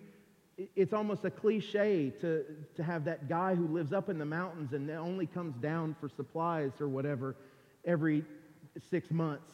it's 0.76 0.94
almost 0.94 1.26
a 1.26 1.32
cliche 1.32 2.12
to, 2.22 2.44
to 2.76 2.84
have 2.84 3.06
that 3.06 3.30
guy 3.30 3.56
who 3.56 3.68
lives 3.68 3.94
up 3.94 4.10
in 4.10 4.18
the 4.18 4.26
mountains 4.26 4.74
and 4.74 4.90
only 4.92 5.26
comes 5.26 5.56
down 5.58 5.96
for 6.00 6.10
supplies 6.10 6.72
or 6.80 6.88
whatever 6.88 7.36
every 7.86 8.24
six 8.90 9.10
months. 9.12 9.52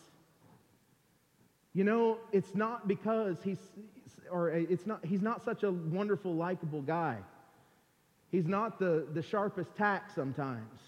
You 1.78 1.84
know, 1.84 2.18
it's 2.32 2.56
not 2.56 2.88
because 2.88 3.38
he's, 3.44 3.60
or 4.32 4.50
it's 4.50 4.88
not, 4.88 5.06
he's 5.06 5.22
not 5.22 5.46
such 5.46 5.62
a 5.62 5.72
wonderful, 5.72 6.34
likable 6.34 6.82
guy. 6.82 7.20
He's 8.32 8.48
not 8.48 8.80
the, 8.80 9.06
the 9.14 9.22
sharpest 9.22 9.76
tack 9.76 10.10
sometimes. 10.10 10.80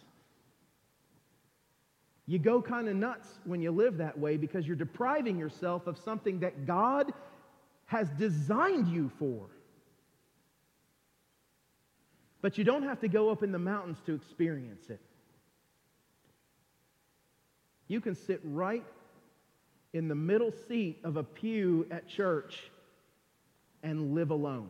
You 2.26 2.40
go 2.40 2.60
kind 2.60 2.90
of 2.90 2.96
nuts 2.96 3.28
when 3.46 3.62
you 3.62 3.70
live 3.70 3.98
that 3.98 4.18
way 4.18 4.36
because 4.36 4.66
you're 4.66 4.76
depriving 4.76 5.38
yourself 5.38 5.86
of 5.86 5.96
something 6.00 6.40
that 6.40 6.66
God 6.66 7.14
has 7.86 8.10
designed 8.18 8.88
you 8.88 9.12
for. 9.20 9.46
But 12.42 12.58
you 12.58 12.64
don't 12.64 12.82
have 12.82 13.00
to 13.02 13.08
go 13.08 13.30
up 13.30 13.44
in 13.44 13.52
the 13.52 13.60
mountains 13.60 14.00
to 14.08 14.16
experience 14.16 14.90
it. 14.90 15.02
You 17.88 18.02
can 18.02 18.16
sit 18.16 18.42
right 18.44 18.84
in 19.94 20.08
the 20.08 20.16
middle 20.16 20.52
seat 20.68 21.00
of 21.04 21.18
a 21.18 21.24
pew 21.24 21.88
at 21.90 22.08
church 22.08 22.70
and 23.84 24.14
live 24.14 24.32
alone. 24.32 24.70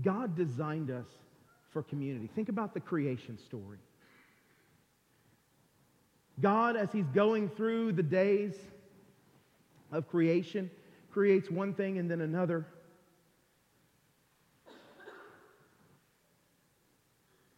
God 0.00 0.34
designed 0.34 0.90
us 0.90 1.06
for 1.70 1.82
community. 1.82 2.28
Think 2.34 2.48
about 2.48 2.74
the 2.74 2.80
creation 2.80 3.38
story. 3.38 3.78
God, 6.40 6.76
as 6.76 6.90
He's 6.92 7.08
going 7.14 7.48
through 7.50 7.92
the 7.92 8.02
days 8.02 8.54
of 9.92 10.08
creation, 10.08 10.70
creates 11.10 11.50
one 11.50 11.74
thing 11.74 11.98
and 11.98 12.10
then 12.10 12.22
another. 12.22 12.66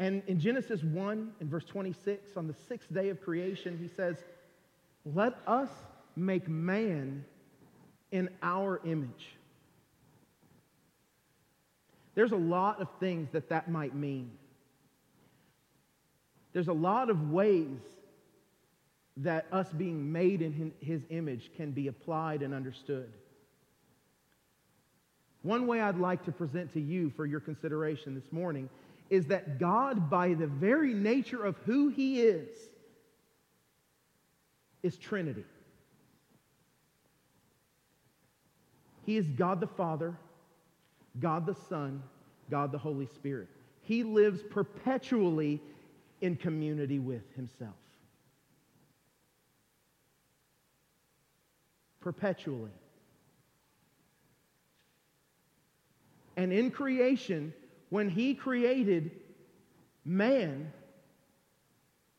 And 0.05 0.23
in 0.27 0.39
Genesis 0.39 0.83
1, 0.83 1.33
in 1.41 1.49
verse 1.49 1.65
26, 1.65 2.37
on 2.37 2.47
the 2.47 2.55
sixth 2.69 2.93
day 2.93 3.09
of 3.09 3.23
creation, 3.23 3.79
He 3.81 3.89
says, 3.89 4.17
Let 5.05 5.35
us 5.47 5.71
make 6.17 6.49
man 6.49 7.25
in 8.13 8.29
our 8.43 8.81
image 8.85 9.35
there's 12.15 12.33
a 12.33 12.37
lot 12.37 12.81
of 12.81 12.89
things 13.01 13.31
that 13.33 13.49
that 13.49 13.71
might 13.71 13.95
mean. 13.95 14.31
There's 16.53 16.69
a 16.69 16.73
lot 16.73 17.11
of 17.11 17.31
ways 17.31 17.79
that 19.19 19.47
us 19.53 19.69
being 19.73 20.13
made 20.13 20.43
in 20.43 20.73
his 20.81 21.03
image 21.11 21.51
can 21.57 21.73
be 21.73 21.89
applied 21.89 22.43
and 22.43 22.55
understood. 22.55 23.13
One 25.43 25.67
way 25.67 25.81
I'd 25.81 25.99
like 25.99 26.25
to 26.25 26.33
present 26.33 26.73
to 26.73 26.81
you 26.81 27.11
for 27.11 27.27
your 27.27 27.41
consideration 27.41 28.15
this 28.15 28.33
morning 28.33 28.69
is 29.15 29.27
that 29.27 29.59
God, 29.59 30.11
by 30.11 30.35
the 30.35 30.47
very 30.47 30.93
nature 30.93 31.45
of 31.45 31.57
who 31.65 31.89
he 31.89 32.21
is, 32.21 32.49
is 34.83 34.97
Trinity. 34.97 35.45
He 39.07 39.17
is 39.17 39.27
God 39.29 39.61
the 39.61 39.67
Father, 39.67 40.15
God 41.21 41.47
the 41.47 41.55
Son, 41.69 42.03
God 42.51 42.73
the 42.73 42.79
Holy 42.79 43.07
Spirit. 43.07 43.49
He 43.83 44.03
lives 44.03 44.43
perpetually 44.43 45.61
in 46.21 46.37
community 46.37 46.99
with 46.99 47.23
himself. 47.37 47.75
Perpetually. 52.01 52.71
And 56.37 56.53
in 56.53 56.71
creation, 56.71 57.53
when 57.95 58.09
he 58.09 58.35
created 58.35 59.13
man, 60.05 60.73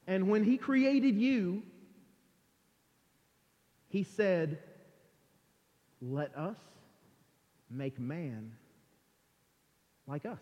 and 0.07 0.29
when 0.29 0.41
he 0.41 0.55
created 0.57 1.17
you, 1.17 1.63
he 3.89 4.03
said, 4.03 4.57
Let 6.01 6.33
us 6.37 6.55
make 7.69 7.99
man 7.99 8.53
like 10.07 10.25
us. 10.25 10.39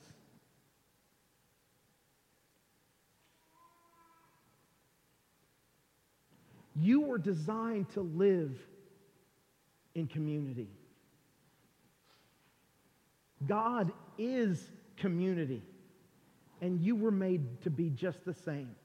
You 6.76 7.02
were 7.02 7.17
designed 7.17 7.89
to 7.96 8.02
live 8.02 8.56
in 9.96 10.06
community. 10.06 10.69
God 13.48 13.91
is 14.19 14.63
community, 14.97 15.62
and 16.62 16.79
you 16.79 16.95
were 16.95 17.12
made 17.12 17.62
to 17.63 17.69
be 17.69 17.89
just 17.89 18.23
the 18.25 18.34
same, 18.34 18.75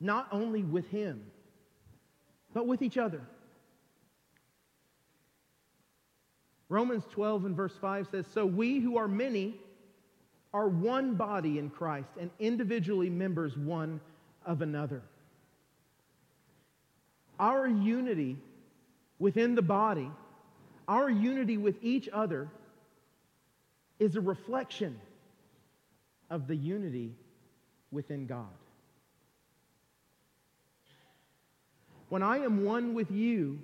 not 0.00 0.28
only 0.32 0.62
with 0.62 0.88
Him, 0.88 1.22
but 2.54 2.66
with 2.66 2.82
each 2.82 2.98
other. 2.98 3.20
Romans 6.68 7.04
12 7.12 7.46
and 7.46 7.56
verse 7.56 7.74
5 7.80 8.08
says, 8.10 8.26
So 8.32 8.44
we 8.44 8.78
who 8.78 8.98
are 8.98 9.08
many 9.08 9.54
are 10.52 10.68
one 10.68 11.14
body 11.14 11.58
in 11.58 11.70
Christ 11.70 12.10
and 12.20 12.30
individually 12.38 13.10
members 13.10 13.56
one 13.56 14.00
of 14.44 14.62
another. 14.62 15.02
Our 17.38 17.66
unity 17.66 18.36
within 19.18 19.54
the 19.54 19.62
body, 19.62 20.10
our 20.86 21.08
unity 21.10 21.56
with 21.56 21.76
each 21.82 22.08
other, 22.12 22.48
is 23.98 24.16
a 24.16 24.20
reflection 24.20 24.98
of 26.30 26.46
the 26.46 26.56
unity 26.56 27.14
within 27.90 28.26
God. 28.26 28.46
When 32.08 32.22
I 32.22 32.38
am 32.38 32.64
one 32.64 32.94
with 32.94 33.10
you, 33.10 33.58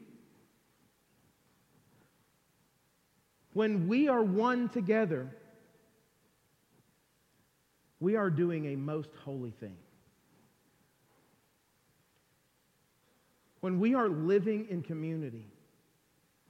when 3.52 3.88
we 3.88 4.08
are 4.08 4.22
one 4.22 4.68
together, 4.68 5.30
we 8.00 8.16
are 8.16 8.28
doing 8.28 8.66
a 8.66 8.76
most 8.76 9.10
holy 9.24 9.52
thing. 9.52 9.76
When 13.60 13.80
we 13.80 13.94
are 13.94 14.08
living 14.10 14.66
in 14.68 14.82
community, 14.82 15.46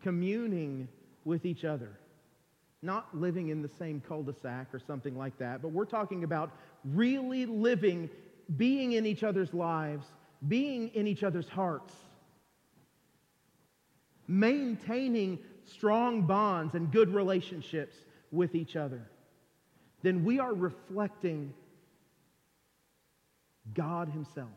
communing 0.03 0.89
with 1.25 1.45
each 1.45 1.65
other, 1.65 1.97
not 2.85 3.17
living 3.17 3.49
in 3.49 3.63
the 3.63 3.71
same 3.79 4.01
cul 4.07 4.23
de 4.23 4.35
sac 4.35 4.73
or 4.75 4.79
something 4.79 5.17
like 5.17 5.37
that, 5.39 5.63
but 5.63 5.69
we're 5.69 5.85
talking 5.85 6.25
about 6.25 6.51
really 6.85 7.47
living, 7.47 8.11
being 8.57 8.93
in 8.93 9.07
each 9.07 9.23
other's 9.23 9.53
lives, 9.55 10.07
being 10.47 10.89
in 10.95 11.07
each 11.07 11.23
other's 11.23 11.49
hearts, 11.49 11.93
maintaining 14.29 15.39
strong 15.67 16.23
bonds 16.23 16.75
and 16.75 16.93
good 16.93 17.13
relationships 17.15 17.97
with 18.31 18.55
each 18.55 18.77
other 18.77 19.03
then 20.05 20.23
we 20.23 20.39
are 20.39 20.53
reflecting 20.53 21.55
God 23.73 24.11
Himself. 24.11 24.51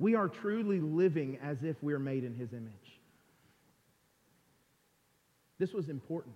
We 0.00 0.16
are 0.16 0.26
truly 0.28 0.80
living 0.80 1.38
as 1.40 1.62
if 1.62 1.76
we're 1.80 2.00
made 2.00 2.24
in 2.24 2.34
His 2.34 2.52
image. 2.52 2.72
This 5.60 5.72
was 5.72 5.88
important. 5.88 6.34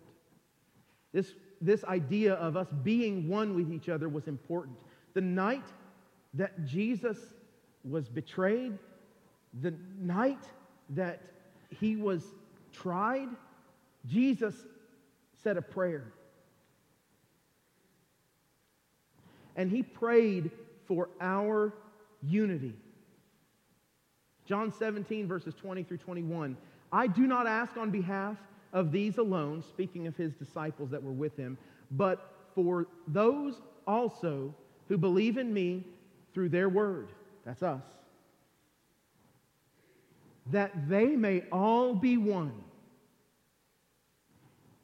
This, 1.12 1.34
this 1.60 1.82
idea 1.84 2.34
of 2.34 2.56
us 2.56 2.68
being 2.84 3.28
one 3.28 3.56
with 3.56 3.72
each 3.72 3.88
other 3.88 4.08
was 4.08 4.28
important. 4.28 4.76
The 5.14 5.20
night 5.20 5.66
that 6.34 6.64
Jesus 6.64 7.18
was 7.84 8.08
betrayed, 8.08 8.78
the 9.60 9.74
night 9.98 10.44
that 10.90 11.20
he 11.80 11.96
was 11.96 12.22
tried, 12.72 13.28
Jesus 14.06 14.54
said 15.42 15.56
a 15.56 15.62
prayer. 15.62 16.04
and 19.56 19.70
he 19.70 19.82
prayed 19.82 20.50
for 20.86 21.08
our 21.20 21.72
unity. 22.22 22.74
John 24.46 24.72
17, 24.72 25.26
verses 25.26 25.54
20 25.54 25.84
through 25.84 25.98
21. 25.98 26.56
I 26.92 27.06
do 27.06 27.26
not 27.26 27.46
ask 27.46 27.76
on 27.76 27.90
behalf 27.90 28.36
of 28.74 28.90
these 28.92 29.16
alone, 29.16 29.62
speaking 29.62 30.06
of 30.06 30.16
his 30.16 30.34
disciples 30.34 30.90
that 30.90 31.02
were 31.02 31.12
with 31.12 31.36
him, 31.36 31.56
but 31.92 32.34
for 32.54 32.86
those 33.08 33.62
also 33.86 34.54
who 34.88 34.98
believe 34.98 35.38
in 35.38 35.54
me 35.54 35.84
through 36.34 36.48
their 36.50 36.68
word. 36.68 37.08
That's 37.46 37.62
us. 37.62 37.84
That 40.50 40.88
they 40.88 41.06
may 41.06 41.44
all 41.52 41.94
be 41.94 42.18
one. 42.18 42.52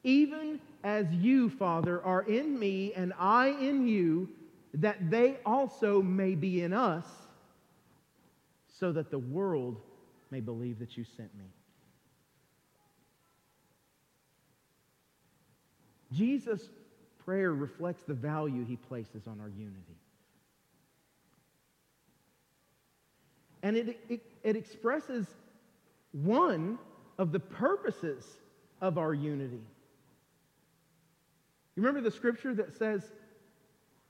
Even 0.03 0.59
as 0.83 1.05
you, 1.11 1.49
Father, 1.49 2.01
are 2.01 2.23
in 2.23 2.57
me 2.57 2.93
and 2.95 3.13
I 3.19 3.49
in 3.49 3.87
you, 3.87 4.29
that 4.75 5.11
they 5.11 5.37
also 5.45 6.01
may 6.01 6.33
be 6.33 6.63
in 6.63 6.73
us, 6.73 7.05
so 8.79 8.91
that 8.93 9.11
the 9.11 9.19
world 9.19 9.79
may 10.31 10.39
believe 10.39 10.79
that 10.79 10.97
you 10.97 11.03
sent 11.03 11.29
me. 11.37 11.45
Jesus' 16.11 16.69
prayer 17.23 17.53
reflects 17.53 18.03
the 18.03 18.13
value 18.13 18.65
he 18.65 18.75
places 18.75 19.27
on 19.27 19.39
our 19.39 19.49
unity. 19.49 19.95
And 23.63 23.77
it, 23.77 23.99
it, 24.09 24.21
it 24.43 24.55
expresses 24.55 25.27
one 26.11 26.79
of 27.17 27.31
the 27.31 27.39
purposes 27.39 28.25
of 28.81 28.97
our 28.97 29.13
unity. 29.13 29.61
You 31.75 31.83
remember 31.83 32.01
the 32.01 32.15
scripture 32.15 32.53
that 32.55 32.75
says 32.77 33.03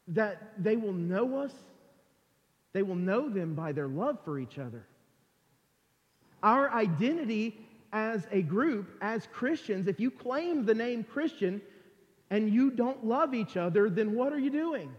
that 0.07 0.53
they 0.57 0.77
will 0.77 0.93
know 0.93 1.39
us? 1.39 1.53
They 2.73 2.83
will 2.83 2.95
know 2.95 3.29
them 3.29 3.53
by 3.53 3.73
their 3.73 3.87
love 3.87 4.19
for 4.23 4.39
each 4.39 4.57
other. 4.57 4.85
Our 6.41 6.71
identity 6.71 7.67
as 7.93 8.25
a 8.31 8.41
group, 8.41 8.97
as 9.01 9.27
Christians, 9.31 9.87
if 9.87 9.99
you 9.99 10.09
claim 10.09 10.65
the 10.65 10.73
name 10.73 11.03
Christian 11.03 11.61
and 12.31 12.49
you 12.51 12.71
don't 12.71 13.05
love 13.05 13.35
each 13.35 13.57
other, 13.57 13.89
then 13.89 14.15
what 14.15 14.33
are 14.33 14.39
you 14.39 14.49
doing? 14.49 14.89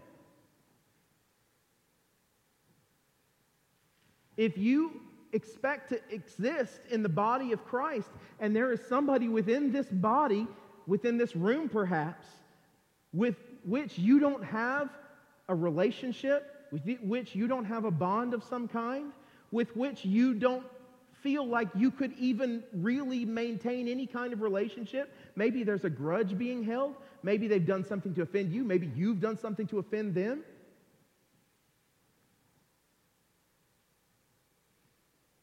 If 4.37 4.57
you 4.57 5.01
expect 5.33 5.89
to 5.89 5.99
exist 6.13 6.79
in 6.91 7.01
the 7.01 7.09
body 7.09 7.51
of 7.51 7.65
Christ 7.65 8.09
and 8.39 8.55
there 8.55 8.71
is 8.71 8.81
somebody 8.87 9.27
within 9.27 9.71
this 9.71 9.87
body, 9.87 10.47
within 10.85 11.17
this 11.17 11.35
room 11.35 11.67
perhaps, 11.67 12.27
with 13.11 13.35
which 13.65 13.97
you 13.97 14.19
don't 14.19 14.43
have 14.43 14.89
a 15.49 15.55
relationship, 15.55 16.67
with 16.71 16.83
which 17.01 17.35
you 17.35 17.47
don't 17.47 17.65
have 17.65 17.83
a 17.85 17.91
bond 17.91 18.33
of 18.33 18.43
some 18.43 18.67
kind, 18.67 19.11
with 19.51 19.75
which 19.75 20.05
you 20.05 20.35
don't 20.35 20.65
feel 21.23 21.47
like 21.47 21.69
you 21.75 21.89
could 21.89 22.13
even 22.19 22.63
really 22.73 23.23
maintain 23.23 23.87
any 23.87 24.05
kind 24.05 24.33
of 24.33 24.41
relationship. 24.41 25.15
Maybe 25.35 25.63
there's 25.63 25.85
a 25.85 25.89
grudge 25.89 26.37
being 26.37 26.63
held. 26.63 26.95
Maybe 27.23 27.47
they've 27.47 27.65
done 27.65 27.85
something 27.85 28.13
to 28.15 28.21
offend 28.21 28.51
you. 28.51 28.63
Maybe 28.65 28.91
you've 28.93 29.21
done 29.21 29.37
something 29.37 29.65
to 29.67 29.79
offend 29.79 30.13
them. 30.13 30.43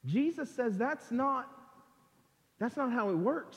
Jesus 0.05 0.51
says 0.55 0.77
that's 0.77 1.11
not, 1.11 1.49
that's 2.59 2.77
not 2.77 2.93
how 2.93 3.11
it 3.11 3.17
works. 3.17 3.57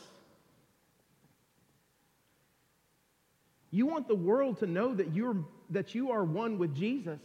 You 3.72 3.88
want 3.88 4.08
the 4.08 4.16
world 4.16 4.60
to 4.60 4.68
know 4.68 4.94
that, 4.94 5.14
you're, 5.14 5.38
that 5.72 5.96
you 5.96 6.12
are 6.12 6.24
one 6.24 6.58
with 6.58 6.76
Jesus. 6.76 7.20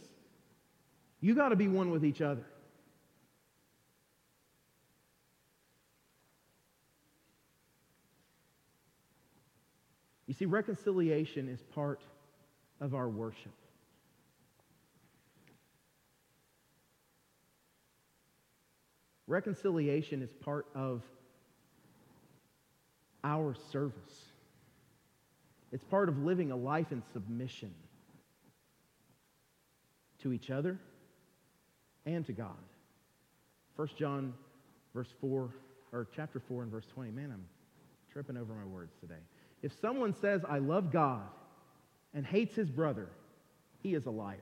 You 1.21 1.35
got 1.35 1.49
to 1.49 1.55
be 1.55 1.67
one 1.67 1.91
with 1.91 2.03
each 2.03 2.21
other. 2.21 2.43
You 10.29 10.35
see, 10.35 10.45
reconciliation 10.45 11.49
is 11.49 11.59
part 11.73 12.01
of 12.79 12.93
our 12.93 13.09
worship. 13.09 13.51
Reconciliation 19.25 20.21
is 20.21 20.29
part 20.31 20.67
of 20.75 21.01
our 23.23 23.55
service. 23.71 24.27
It's 25.71 25.83
part 25.85 26.09
of 26.09 26.19
living 26.19 26.51
a 26.51 26.55
life 26.55 26.91
in 26.91 27.01
submission 27.11 27.73
to 30.21 30.31
each 30.31 30.51
other 30.51 30.77
and 32.05 32.23
to 32.27 32.33
God. 32.33 32.53
1 33.77 33.87
John 33.97 34.35
verse 34.93 35.11
4 35.21 35.49
or 35.91 36.07
chapter 36.15 36.39
4 36.39 36.61
and 36.61 36.71
verse 36.71 36.85
20. 36.93 37.09
Man, 37.09 37.31
I'm 37.33 37.45
tripping 38.13 38.37
over 38.37 38.53
my 38.53 38.65
words 38.65 38.93
today. 39.01 39.15
If 39.61 39.79
someone 39.79 40.13
says 40.13 40.41
I 40.47 40.59
love 40.59 40.91
God 40.91 41.27
and 42.13 42.25
hates 42.25 42.55
his 42.55 42.69
brother, 42.69 43.09
he 43.81 43.93
is 43.93 44.05
a 44.05 44.11
liar. 44.11 44.37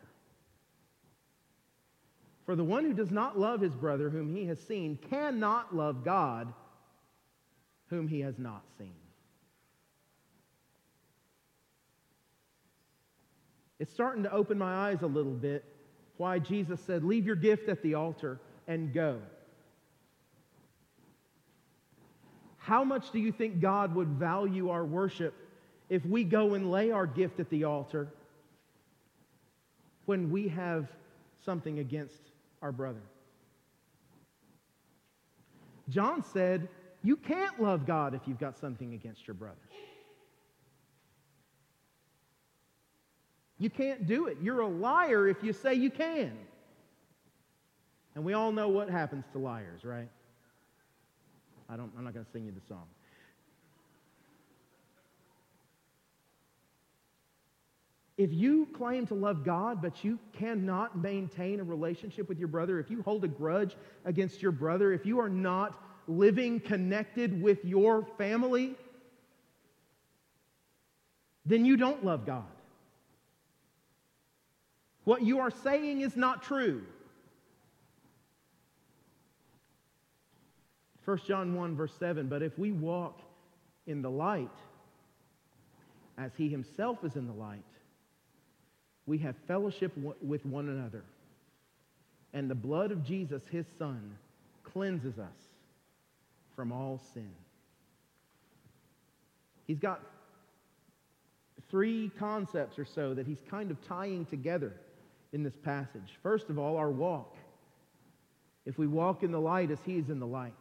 For 2.45 2.55
the 2.55 2.63
one 2.63 2.85
who 2.85 2.93
does 2.93 3.11
not 3.11 3.37
love 3.37 3.59
his 3.61 3.73
brother 3.73 4.09
whom 4.09 4.33
he 4.33 4.45
has 4.45 4.59
seen 4.59 4.97
cannot 5.09 5.75
love 5.75 6.05
God 6.05 6.53
whom 7.87 8.07
he 8.07 8.21
has 8.21 8.37
not 8.37 8.63
seen. 8.77 8.95
It's 13.79 13.93
starting 13.93 14.23
to 14.23 14.31
open 14.31 14.57
my 14.57 14.89
eyes 14.89 15.01
a 15.01 15.07
little 15.07 15.33
bit 15.33 15.63
why 16.17 16.39
Jesus 16.39 16.79
said, 16.81 17.03
Leave 17.03 17.25
your 17.25 17.35
gift 17.35 17.69
at 17.69 17.81
the 17.83 17.93
altar 17.93 18.39
and 18.67 18.93
go. 18.93 19.19
How 22.67 22.83
much 22.83 23.11
do 23.11 23.19
you 23.19 23.31
think 23.31 23.61
God 23.61 23.95
would 23.95 24.09
value 24.09 24.71
our 24.71 24.83
worship 24.83 25.33
if 25.87 26.05
we 26.05 26.25
go 26.25 26.53
and 26.53 26.69
lay 26.69 26.91
our 26.91 27.07
gift 27.07 27.39
at 27.39 27.49
the 27.49 27.63
altar 27.63 28.09
when 30.05 30.29
we 30.31 30.49
have 30.49 30.89
something 31.45 31.79
against 31.79 32.19
our 32.61 32.73
brother? 32.73 32.99
John 35.87 36.21
said, 36.33 36.67
You 37.03 37.15
can't 37.15 37.57
love 37.61 37.85
God 37.85 38.13
if 38.13 38.19
you've 38.25 38.37
got 38.37 38.59
something 38.59 38.93
against 38.93 39.25
your 39.25 39.35
brother. 39.35 39.55
You 43.59 43.69
can't 43.69 44.05
do 44.05 44.27
it. 44.27 44.39
You're 44.41 44.59
a 44.59 44.67
liar 44.67 45.29
if 45.29 45.41
you 45.41 45.53
say 45.53 45.75
you 45.75 45.89
can. 45.89 46.37
And 48.13 48.25
we 48.25 48.33
all 48.33 48.51
know 48.51 48.67
what 48.67 48.89
happens 48.89 49.23
to 49.31 49.37
liars, 49.37 49.85
right? 49.85 50.09
I 51.69 51.75
don't, 51.75 51.91
I'm 51.97 52.03
not 52.03 52.13
going 52.13 52.25
to 52.25 52.31
sing 52.31 52.45
you 52.45 52.51
the 52.51 52.65
song. 52.67 52.85
If 58.17 58.33
you 58.33 58.67
claim 58.73 59.05
to 59.07 59.13
love 59.13 59.45
God, 59.45 59.79
but 59.81 60.03
you 60.03 60.17
cannot 60.33 60.97
maintain 60.97 61.59
a 61.59 61.63
relationship 61.63 62.27
with 62.27 62.39
your 62.39 62.47
brother, 62.47 62.79
if 62.79 62.89
you 62.89 63.03
hold 63.03 63.23
a 63.23 63.27
grudge 63.27 63.75
against 64.05 64.41
your 64.41 64.51
brother, 64.51 64.91
if 64.91 65.05
you 65.05 65.19
are 65.19 65.29
not 65.29 65.79
living 66.07 66.59
connected 66.59 67.39
with 67.41 67.63
your 67.63 68.07
family, 68.17 68.73
then 71.45 71.63
you 71.63 71.77
don't 71.77 72.03
love 72.03 72.25
God. 72.25 72.43
What 75.03 75.21
you 75.21 75.39
are 75.39 75.51
saying 75.51 76.01
is 76.01 76.17
not 76.17 76.41
true. 76.41 76.83
1 81.07 81.19
John 81.25 81.53
1, 81.55 81.73
verse 81.73 81.93
7 81.97 82.27
But 82.27 82.43
if 82.43 82.59
we 82.59 82.73
walk 82.73 83.21
in 83.85 84.01
the 84.01 84.09
light, 84.09 84.51
as 86.17 86.31
he 86.35 86.49
himself 86.49 86.97
is 87.05 87.15
in 87.15 87.27
the 87.27 87.33
light, 87.33 87.63
we 89.05 89.17
have 89.19 89.35
fellowship 89.47 89.93
with 90.21 90.45
one 90.45 90.67
another. 90.67 91.05
And 92.33 92.49
the 92.49 92.55
blood 92.55 92.91
of 92.91 93.05
Jesus, 93.05 93.41
his 93.49 93.65
son, 93.79 94.17
cleanses 94.63 95.17
us 95.17 95.47
from 96.57 96.73
all 96.73 96.99
sin. 97.13 97.31
He's 99.65 99.79
got 99.79 100.01
three 101.71 102.11
concepts 102.19 102.77
or 102.77 102.83
so 102.83 103.13
that 103.13 103.25
he's 103.25 103.41
kind 103.49 103.71
of 103.71 103.81
tying 103.87 104.25
together 104.25 104.73
in 105.31 105.41
this 105.41 105.55
passage. 105.55 106.17
First 106.21 106.49
of 106.49 106.59
all, 106.59 106.75
our 106.75 106.91
walk. 106.91 107.33
If 108.65 108.77
we 108.77 108.87
walk 108.87 109.23
in 109.23 109.31
the 109.31 109.39
light 109.39 109.71
as 109.71 109.79
he 109.85 109.95
is 109.95 110.09
in 110.09 110.19
the 110.19 110.27
light. 110.27 110.51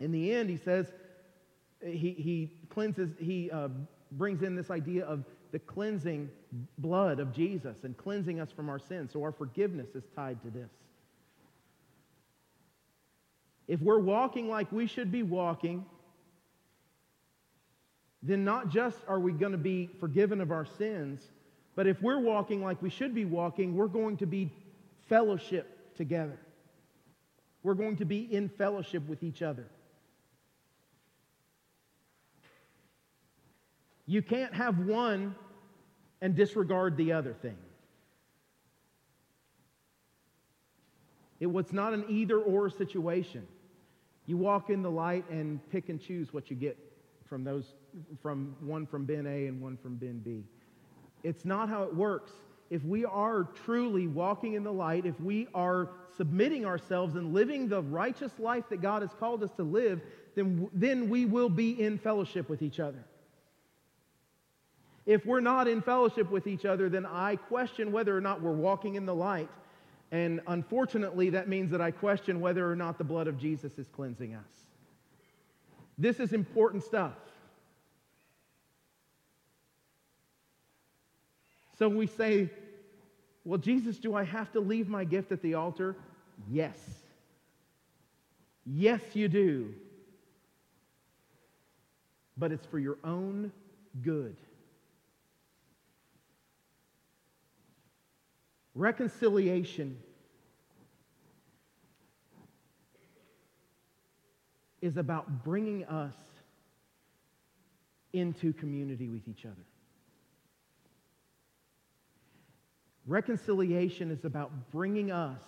In 0.00 0.12
the 0.12 0.32
end, 0.32 0.50
he 0.50 0.56
says, 0.56 0.86
he, 1.82 2.12
he 2.12 2.52
cleanses, 2.68 3.10
he 3.18 3.50
uh, 3.50 3.68
brings 4.12 4.42
in 4.42 4.54
this 4.54 4.70
idea 4.70 5.04
of 5.04 5.24
the 5.52 5.58
cleansing 5.58 6.30
blood 6.78 7.18
of 7.18 7.32
Jesus 7.32 7.84
and 7.84 7.96
cleansing 7.96 8.40
us 8.40 8.50
from 8.50 8.68
our 8.68 8.78
sins. 8.78 9.12
So 9.12 9.22
our 9.22 9.32
forgiveness 9.32 9.94
is 9.94 10.04
tied 10.14 10.42
to 10.42 10.50
this. 10.50 10.70
If 13.68 13.80
we're 13.80 13.98
walking 13.98 14.48
like 14.48 14.70
we 14.70 14.86
should 14.86 15.10
be 15.10 15.22
walking, 15.22 15.84
then 18.22 18.44
not 18.44 18.68
just 18.68 18.98
are 19.08 19.18
we 19.18 19.32
going 19.32 19.52
to 19.52 19.58
be 19.58 19.88
forgiven 19.98 20.40
of 20.40 20.50
our 20.50 20.66
sins, 20.66 21.22
but 21.74 21.86
if 21.86 22.00
we're 22.02 22.20
walking 22.20 22.62
like 22.62 22.80
we 22.80 22.90
should 22.90 23.14
be 23.14 23.24
walking, 23.24 23.76
we're 23.76 23.86
going 23.86 24.16
to 24.18 24.26
be 24.26 24.52
fellowship 25.08 25.94
together. 25.96 26.38
We're 27.62 27.74
going 27.74 27.96
to 27.96 28.04
be 28.04 28.20
in 28.32 28.48
fellowship 28.48 29.06
with 29.08 29.22
each 29.22 29.42
other. 29.42 29.66
You 34.06 34.22
can't 34.22 34.54
have 34.54 34.78
one 34.78 35.34
and 36.20 36.34
disregard 36.34 36.96
the 36.96 37.12
other 37.12 37.34
thing. 37.34 37.56
It 41.40 41.46
was 41.46 41.72
not 41.72 41.92
an 41.92 42.06
either 42.08 42.38
or 42.38 42.70
situation. 42.70 43.46
You 44.26 44.36
walk 44.36 44.70
in 44.70 44.82
the 44.82 44.90
light 44.90 45.28
and 45.30 45.60
pick 45.70 45.88
and 45.88 46.00
choose 46.00 46.32
what 46.32 46.50
you 46.50 46.56
get 46.56 46.78
from 47.28 47.44
those 47.44 47.74
from 48.22 48.54
one 48.60 48.86
from 48.86 49.04
bin 49.04 49.26
A 49.26 49.46
and 49.46 49.60
one 49.60 49.76
from 49.76 49.96
bin 49.96 50.20
B. 50.20 50.44
It's 51.22 51.44
not 51.44 51.68
how 51.68 51.82
it 51.82 51.94
works. 51.94 52.32
If 52.68 52.84
we 52.84 53.04
are 53.04 53.44
truly 53.64 54.06
walking 54.06 54.54
in 54.54 54.64
the 54.64 54.72
light, 54.72 55.06
if 55.06 55.20
we 55.20 55.46
are 55.54 55.90
submitting 56.16 56.64
ourselves 56.64 57.14
and 57.14 57.32
living 57.32 57.68
the 57.68 57.82
righteous 57.82 58.32
life 58.38 58.64
that 58.70 58.82
God 58.82 59.02
has 59.02 59.12
called 59.14 59.42
us 59.44 59.52
to 59.56 59.62
live, 59.62 60.00
then, 60.34 60.68
then 60.72 61.08
we 61.08 61.26
will 61.26 61.48
be 61.48 61.80
in 61.80 61.98
fellowship 61.98 62.48
with 62.48 62.62
each 62.62 62.80
other. 62.80 63.04
If 65.06 65.24
we're 65.24 65.40
not 65.40 65.68
in 65.68 65.82
fellowship 65.82 66.30
with 66.30 66.48
each 66.48 66.64
other, 66.64 66.88
then 66.88 67.06
I 67.06 67.36
question 67.36 67.92
whether 67.92 68.16
or 68.16 68.20
not 68.20 68.42
we're 68.42 68.52
walking 68.52 68.96
in 68.96 69.06
the 69.06 69.14
light. 69.14 69.48
And 70.10 70.40
unfortunately, 70.48 71.30
that 71.30 71.48
means 71.48 71.70
that 71.70 71.80
I 71.80 71.92
question 71.92 72.40
whether 72.40 72.68
or 72.70 72.76
not 72.76 72.98
the 72.98 73.04
blood 73.04 73.28
of 73.28 73.38
Jesus 73.38 73.78
is 73.78 73.86
cleansing 73.88 74.34
us. 74.34 74.66
This 75.96 76.20
is 76.20 76.32
important 76.32 76.82
stuff. 76.82 77.14
So 81.78 81.88
we 81.88 82.06
say, 82.06 82.50
Well, 83.44 83.58
Jesus, 83.58 83.98
do 83.98 84.14
I 84.14 84.24
have 84.24 84.52
to 84.52 84.60
leave 84.60 84.88
my 84.88 85.04
gift 85.04 85.30
at 85.30 85.42
the 85.42 85.54
altar? 85.54 85.96
Yes. 86.50 86.78
Yes, 88.64 89.00
you 89.14 89.28
do. 89.28 89.74
But 92.36 92.52
it's 92.52 92.66
for 92.66 92.78
your 92.78 92.98
own 93.04 93.52
good. 94.02 94.36
Reconciliation 98.76 99.96
is 104.82 104.98
about 104.98 105.42
bringing 105.44 105.86
us 105.86 106.14
into 108.12 108.52
community 108.52 109.08
with 109.08 109.26
each 109.28 109.46
other. 109.46 109.64
Reconciliation 113.06 114.10
is 114.10 114.26
about 114.26 114.70
bringing 114.70 115.10
us 115.10 115.40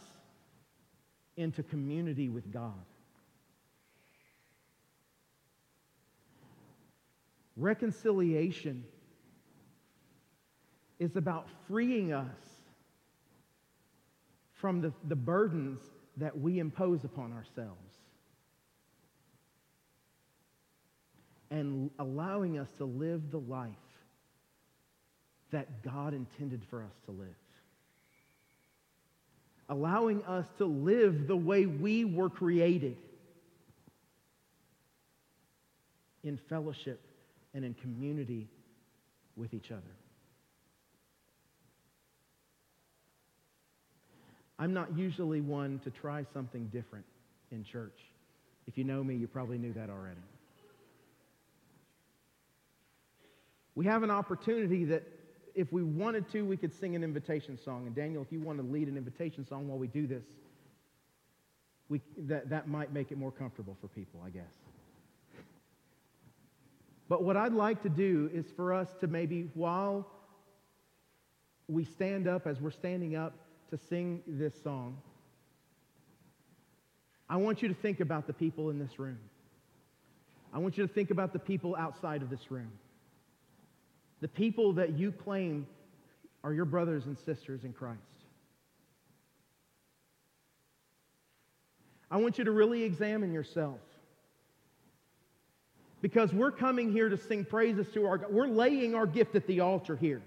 into 1.36 1.62
community 1.62 2.30
with 2.30 2.50
God. 2.50 2.72
Reconciliation 7.58 8.84
is 10.98 11.14
about 11.16 11.46
freeing 11.68 12.14
us 12.14 12.57
from 14.60 14.80
the, 14.80 14.92
the 15.06 15.16
burdens 15.16 15.80
that 16.16 16.38
we 16.38 16.58
impose 16.58 17.04
upon 17.04 17.32
ourselves 17.32 17.98
and 21.50 21.90
allowing 21.98 22.58
us 22.58 22.68
to 22.78 22.84
live 22.84 23.30
the 23.30 23.38
life 23.38 23.70
that 25.50 25.82
God 25.82 26.12
intended 26.12 26.62
for 26.68 26.82
us 26.82 26.92
to 27.06 27.12
live. 27.12 27.28
Allowing 29.70 30.22
us 30.24 30.46
to 30.58 30.66
live 30.66 31.26
the 31.26 31.36
way 31.36 31.66
we 31.66 32.04
were 32.04 32.28
created 32.28 32.96
in 36.24 36.38
fellowship 36.48 37.00
and 37.54 37.64
in 37.64 37.74
community 37.74 38.48
with 39.36 39.54
each 39.54 39.70
other. 39.70 39.97
I'm 44.58 44.74
not 44.74 44.96
usually 44.96 45.40
one 45.40 45.78
to 45.84 45.90
try 45.90 46.24
something 46.32 46.66
different 46.66 47.04
in 47.50 47.64
church. 47.64 47.98
If 48.66 48.76
you 48.76 48.84
know 48.84 49.02
me, 49.04 49.14
you 49.14 49.26
probably 49.26 49.58
knew 49.58 49.72
that 49.74 49.88
already. 49.88 50.20
We 53.74 53.84
have 53.86 54.02
an 54.02 54.10
opportunity 54.10 54.84
that 54.86 55.04
if 55.54 55.72
we 55.72 55.82
wanted 55.82 56.30
to, 56.32 56.42
we 56.42 56.56
could 56.56 56.74
sing 56.74 56.96
an 56.96 57.04
invitation 57.04 57.58
song. 57.64 57.86
And 57.86 57.94
Daniel, 57.94 58.22
if 58.22 58.32
you 58.32 58.40
want 58.40 58.58
to 58.58 58.64
lead 58.64 58.88
an 58.88 58.96
invitation 58.96 59.46
song 59.46 59.68
while 59.68 59.78
we 59.78 59.86
do 59.86 60.06
this, 60.06 60.24
we, 61.88 62.00
that, 62.26 62.50
that 62.50 62.68
might 62.68 62.92
make 62.92 63.12
it 63.12 63.18
more 63.18 63.30
comfortable 63.30 63.76
for 63.80 63.88
people, 63.88 64.20
I 64.26 64.30
guess. 64.30 64.44
But 67.08 67.22
what 67.22 67.36
I'd 67.36 67.54
like 67.54 67.82
to 67.82 67.88
do 67.88 68.28
is 68.34 68.44
for 68.54 68.74
us 68.74 68.88
to 69.00 69.06
maybe, 69.06 69.48
while 69.54 70.06
we 71.66 71.84
stand 71.84 72.28
up, 72.28 72.46
as 72.46 72.60
we're 72.60 72.70
standing 72.70 73.16
up, 73.16 73.34
to 73.70 73.78
sing 73.88 74.22
this 74.26 74.54
song, 74.62 74.96
I 77.28 77.36
want 77.36 77.62
you 77.62 77.68
to 77.68 77.74
think 77.74 78.00
about 78.00 78.26
the 78.26 78.32
people 78.32 78.70
in 78.70 78.78
this 78.78 78.98
room. 78.98 79.18
I 80.52 80.58
want 80.58 80.78
you 80.78 80.86
to 80.86 80.92
think 80.92 81.10
about 81.10 81.32
the 81.32 81.38
people 81.38 81.76
outside 81.76 82.22
of 82.22 82.30
this 82.30 82.50
room. 82.50 82.72
The 84.20 84.28
people 84.28 84.72
that 84.74 84.98
you 84.98 85.12
claim 85.12 85.66
are 86.42 86.52
your 86.52 86.64
brothers 86.64 87.06
and 87.06 87.18
sisters 87.18 87.64
in 87.64 87.72
Christ. 87.72 88.00
I 92.10 92.16
want 92.16 92.38
you 92.38 92.44
to 92.44 92.50
really 92.50 92.84
examine 92.84 93.32
yourself. 93.32 93.80
Because 96.00 96.32
we're 96.32 96.52
coming 96.52 96.92
here 96.92 97.08
to 97.08 97.18
sing 97.18 97.44
praises 97.44 97.88
to 97.92 98.06
our 98.06 98.18
God. 98.18 98.32
We're 98.32 98.46
laying 98.46 98.94
our 98.94 99.06
gift 99.06 99.34
at 99.34 99.46
the 99.46 99.60
altar 99.60 99.96
here 99.96 100.22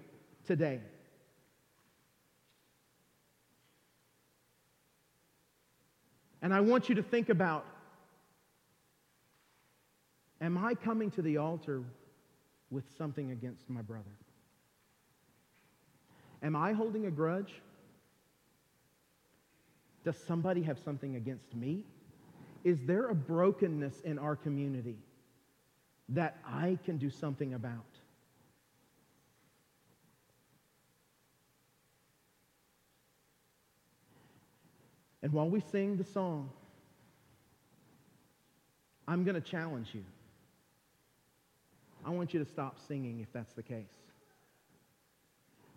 today. 0.45 0.82
And 6.41 6.54
I 6.54 6.62
want 6.62 6.89
you 6.89 6.95
to 6.95 7.04
think 7.04 7.30
about 7.30 7.65
Am 10.41 10.58
I 10.58 10.73
coming 10.73 11.12
to 11.12 11.21
the 11.21 11.38
altar 11.38 11.84
with 12.71 12.84
something 12.97 13.30
against 13.32 13.69
my 13.69 13.84
brother? 13.84 14.10
Am 16.41 16.56
I 16.56 16.73
holding 16.73 17.06
a 17.06 17.12
grudge? 17.12 17.54
Does 20.04 20.17
somebody 20.17 20.63
have 20.63 20.80
something 20.80 21.15
against 21.15 21.54
me? 21.56 21.86
Is 22.63 22.80
there 22.86 23.08
a 23.10 23.13
brokenness 23.13 24.01
in 24.01 24.17
our 24.17 24.36
community 24.36 24.97
that 26.10 26.38
I 26.43 26.80
can 26.86 26.97
do 26.97 27.12
something 27.12 27.54
about? 27.54 27.90
And 35.23 35.31
while 35.34 35.49
we 35.49 35.62
sing 35.71 35.97
the 35.97 36.03
song, 36.03 36.49
I'm 39.07 39.23
going 39.23 39.36
to 39.36 39.41
challenge 39.41 39.89
you. 39.93 40.03
I 42.05 42.10
want 42.10 42.34
you 42.34 42.43
to 42.43 42.49
stop 42.49 42.79
singing 42.88 43.19
if 43.21 43.31
that's 43.31 43.53
the 43.53 43.62
case. 43.62 43.86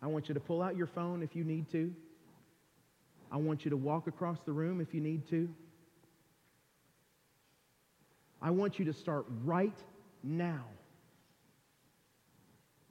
I 0.02 0.06
want 0.06 0.28
you 0.28 0.34
to 0.34 0.40
pull 0.40 0.62
out 0.62 0.76
your 0.76 0.86
phone 0.86 1.22
if 1.22 1.34
you 1.34 1.44
need 1.44 1.70
to. 1.72 1.92
I 3.30 3.36
want 3.36 3.64
you 3.64 3.70
to 3.70 3.76
walk 3.76 4.06
across 4.06 4.38
the 4.46 4.52
room 4.52 4.80
if 4.80 4.94
you 4.94 5.00
need 5.00 5.28
to. 5.30 5.48
I 8.40 8.50
want 8.50 8.78
you 8.78 8.84
to 8.84 8.92
start 8.92 9.26
right 9.44 9.78
now 10.22 10.64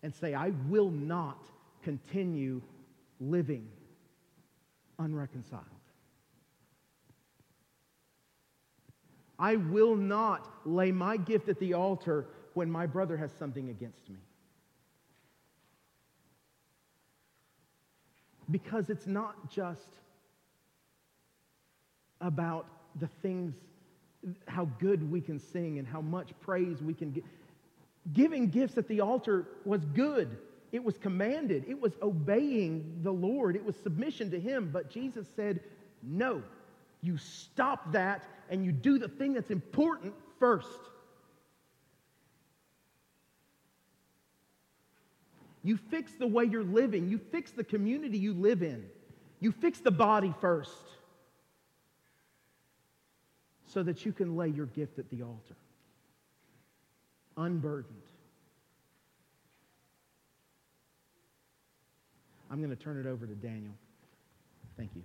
and 0.02 0.14
say, 0.14 0.34
I 0.34 0.52
will 0.68 0.90
not 0.90 1.38
continue 1.84 2.62
living 3.20 3.68
unreconciled. 5.00 5.73
I 9.44 9.58
will 9.58 9.98
not 9.98 10.50
lay 10.64 10.94
my 10.94 11.18
gift 11.18 11.50
at 11.50 11.60
the 11.60 11.74
altar 11.74 12.28
when 12.54 12.72
my 12.72 12.86
brother 12.86 13.18
has 13.18 13.30
something 13.38 13.70
against 13.70 14.10
me. 14.10 14.16
Because 18.50 18.90
it's 18.90 19.06
not 19.06 19.52
just 19.52 20.00
about 22.22 22.68
the 23.02 23.10
things, 23.22 23.54
how 24.48 24.70
good 24.80 25.12
we 25.12 25.20
can 25.20 25.40
sing 25.40 25.78
and 25.78 25.86
how 25.86 26.00
much 26.00 26.30
praise 26.40 26.82
we 26.82 26.94
can 26.94 27.12
give. 27.12 27.26
Giving 28.14 28.50
gifts 28.50 28.78
at 28.78 28.88
the 28.88 29.02
altar 29.02 29.46
was 29.66 29.84
good. 29.84 30.38
It 30.72 30.82
was 30.82 30.98
commanded. 30.98 31.66
It 31.68 31.82
was 31.82 31.92
obeying 32.02 33.02
the 33.04 33.12
Lord. 33.12 33.58
It 33.58 33.66
was 33.66 33.76
submission 33.76 34.32
to 34.32 34.40
Him. 34.40 34.70
But 34.72 34.90
Jesus 34.90 35.28
said, 35.36 35.60
no, 36.02 36.42
you 37.02 37.18
stop 37.18 37.92
that 37.92 38.24
and 38.54 38.64
you 38.64 38.72
do 38.72 39.00
the 39.00 39.08
thing 39.08 39.34
that's 39.34 39.50
important 39.50 40.14
first. 40.38 40.68
You 45.64 45.76
fix 45.90 46.12
the 46.14 46.28
way 46.28 46.44
you're 46.44 46.64
living. 46.64 47.10
You 47.10 47.18
fix 47.18 47.50
the 47.50 47.64
community 47.64 48.20
you 48.20 48.36
live 48.36 48.62
in. 48.62 48.86
You 49.40 49.52
fix 49.52 49.80
the 49.80 49.90
body 49.90 50.36
first 50.40 50.70
so 53.66 53.82
that 53.82 54.06
you 54.06 54.12
can 54.12 54.38
lay 54.38 54.50
your 54.50 54.68
gift 54.68 55.00
at 55.00 55.10
the 55.10 55.24
altar 55.24 55.56
unburdened. 57.36 57.96
I'm 62.52 62.60
going 62.60 62.70
to 62.70 62.76
turn 62.76 63.00
it 63.00 63.10
over 63.10 63.26
to 63.26 63.34
Daniel. 63.34 63.74
Thank 64.78 64.92
you. 64.96 65.02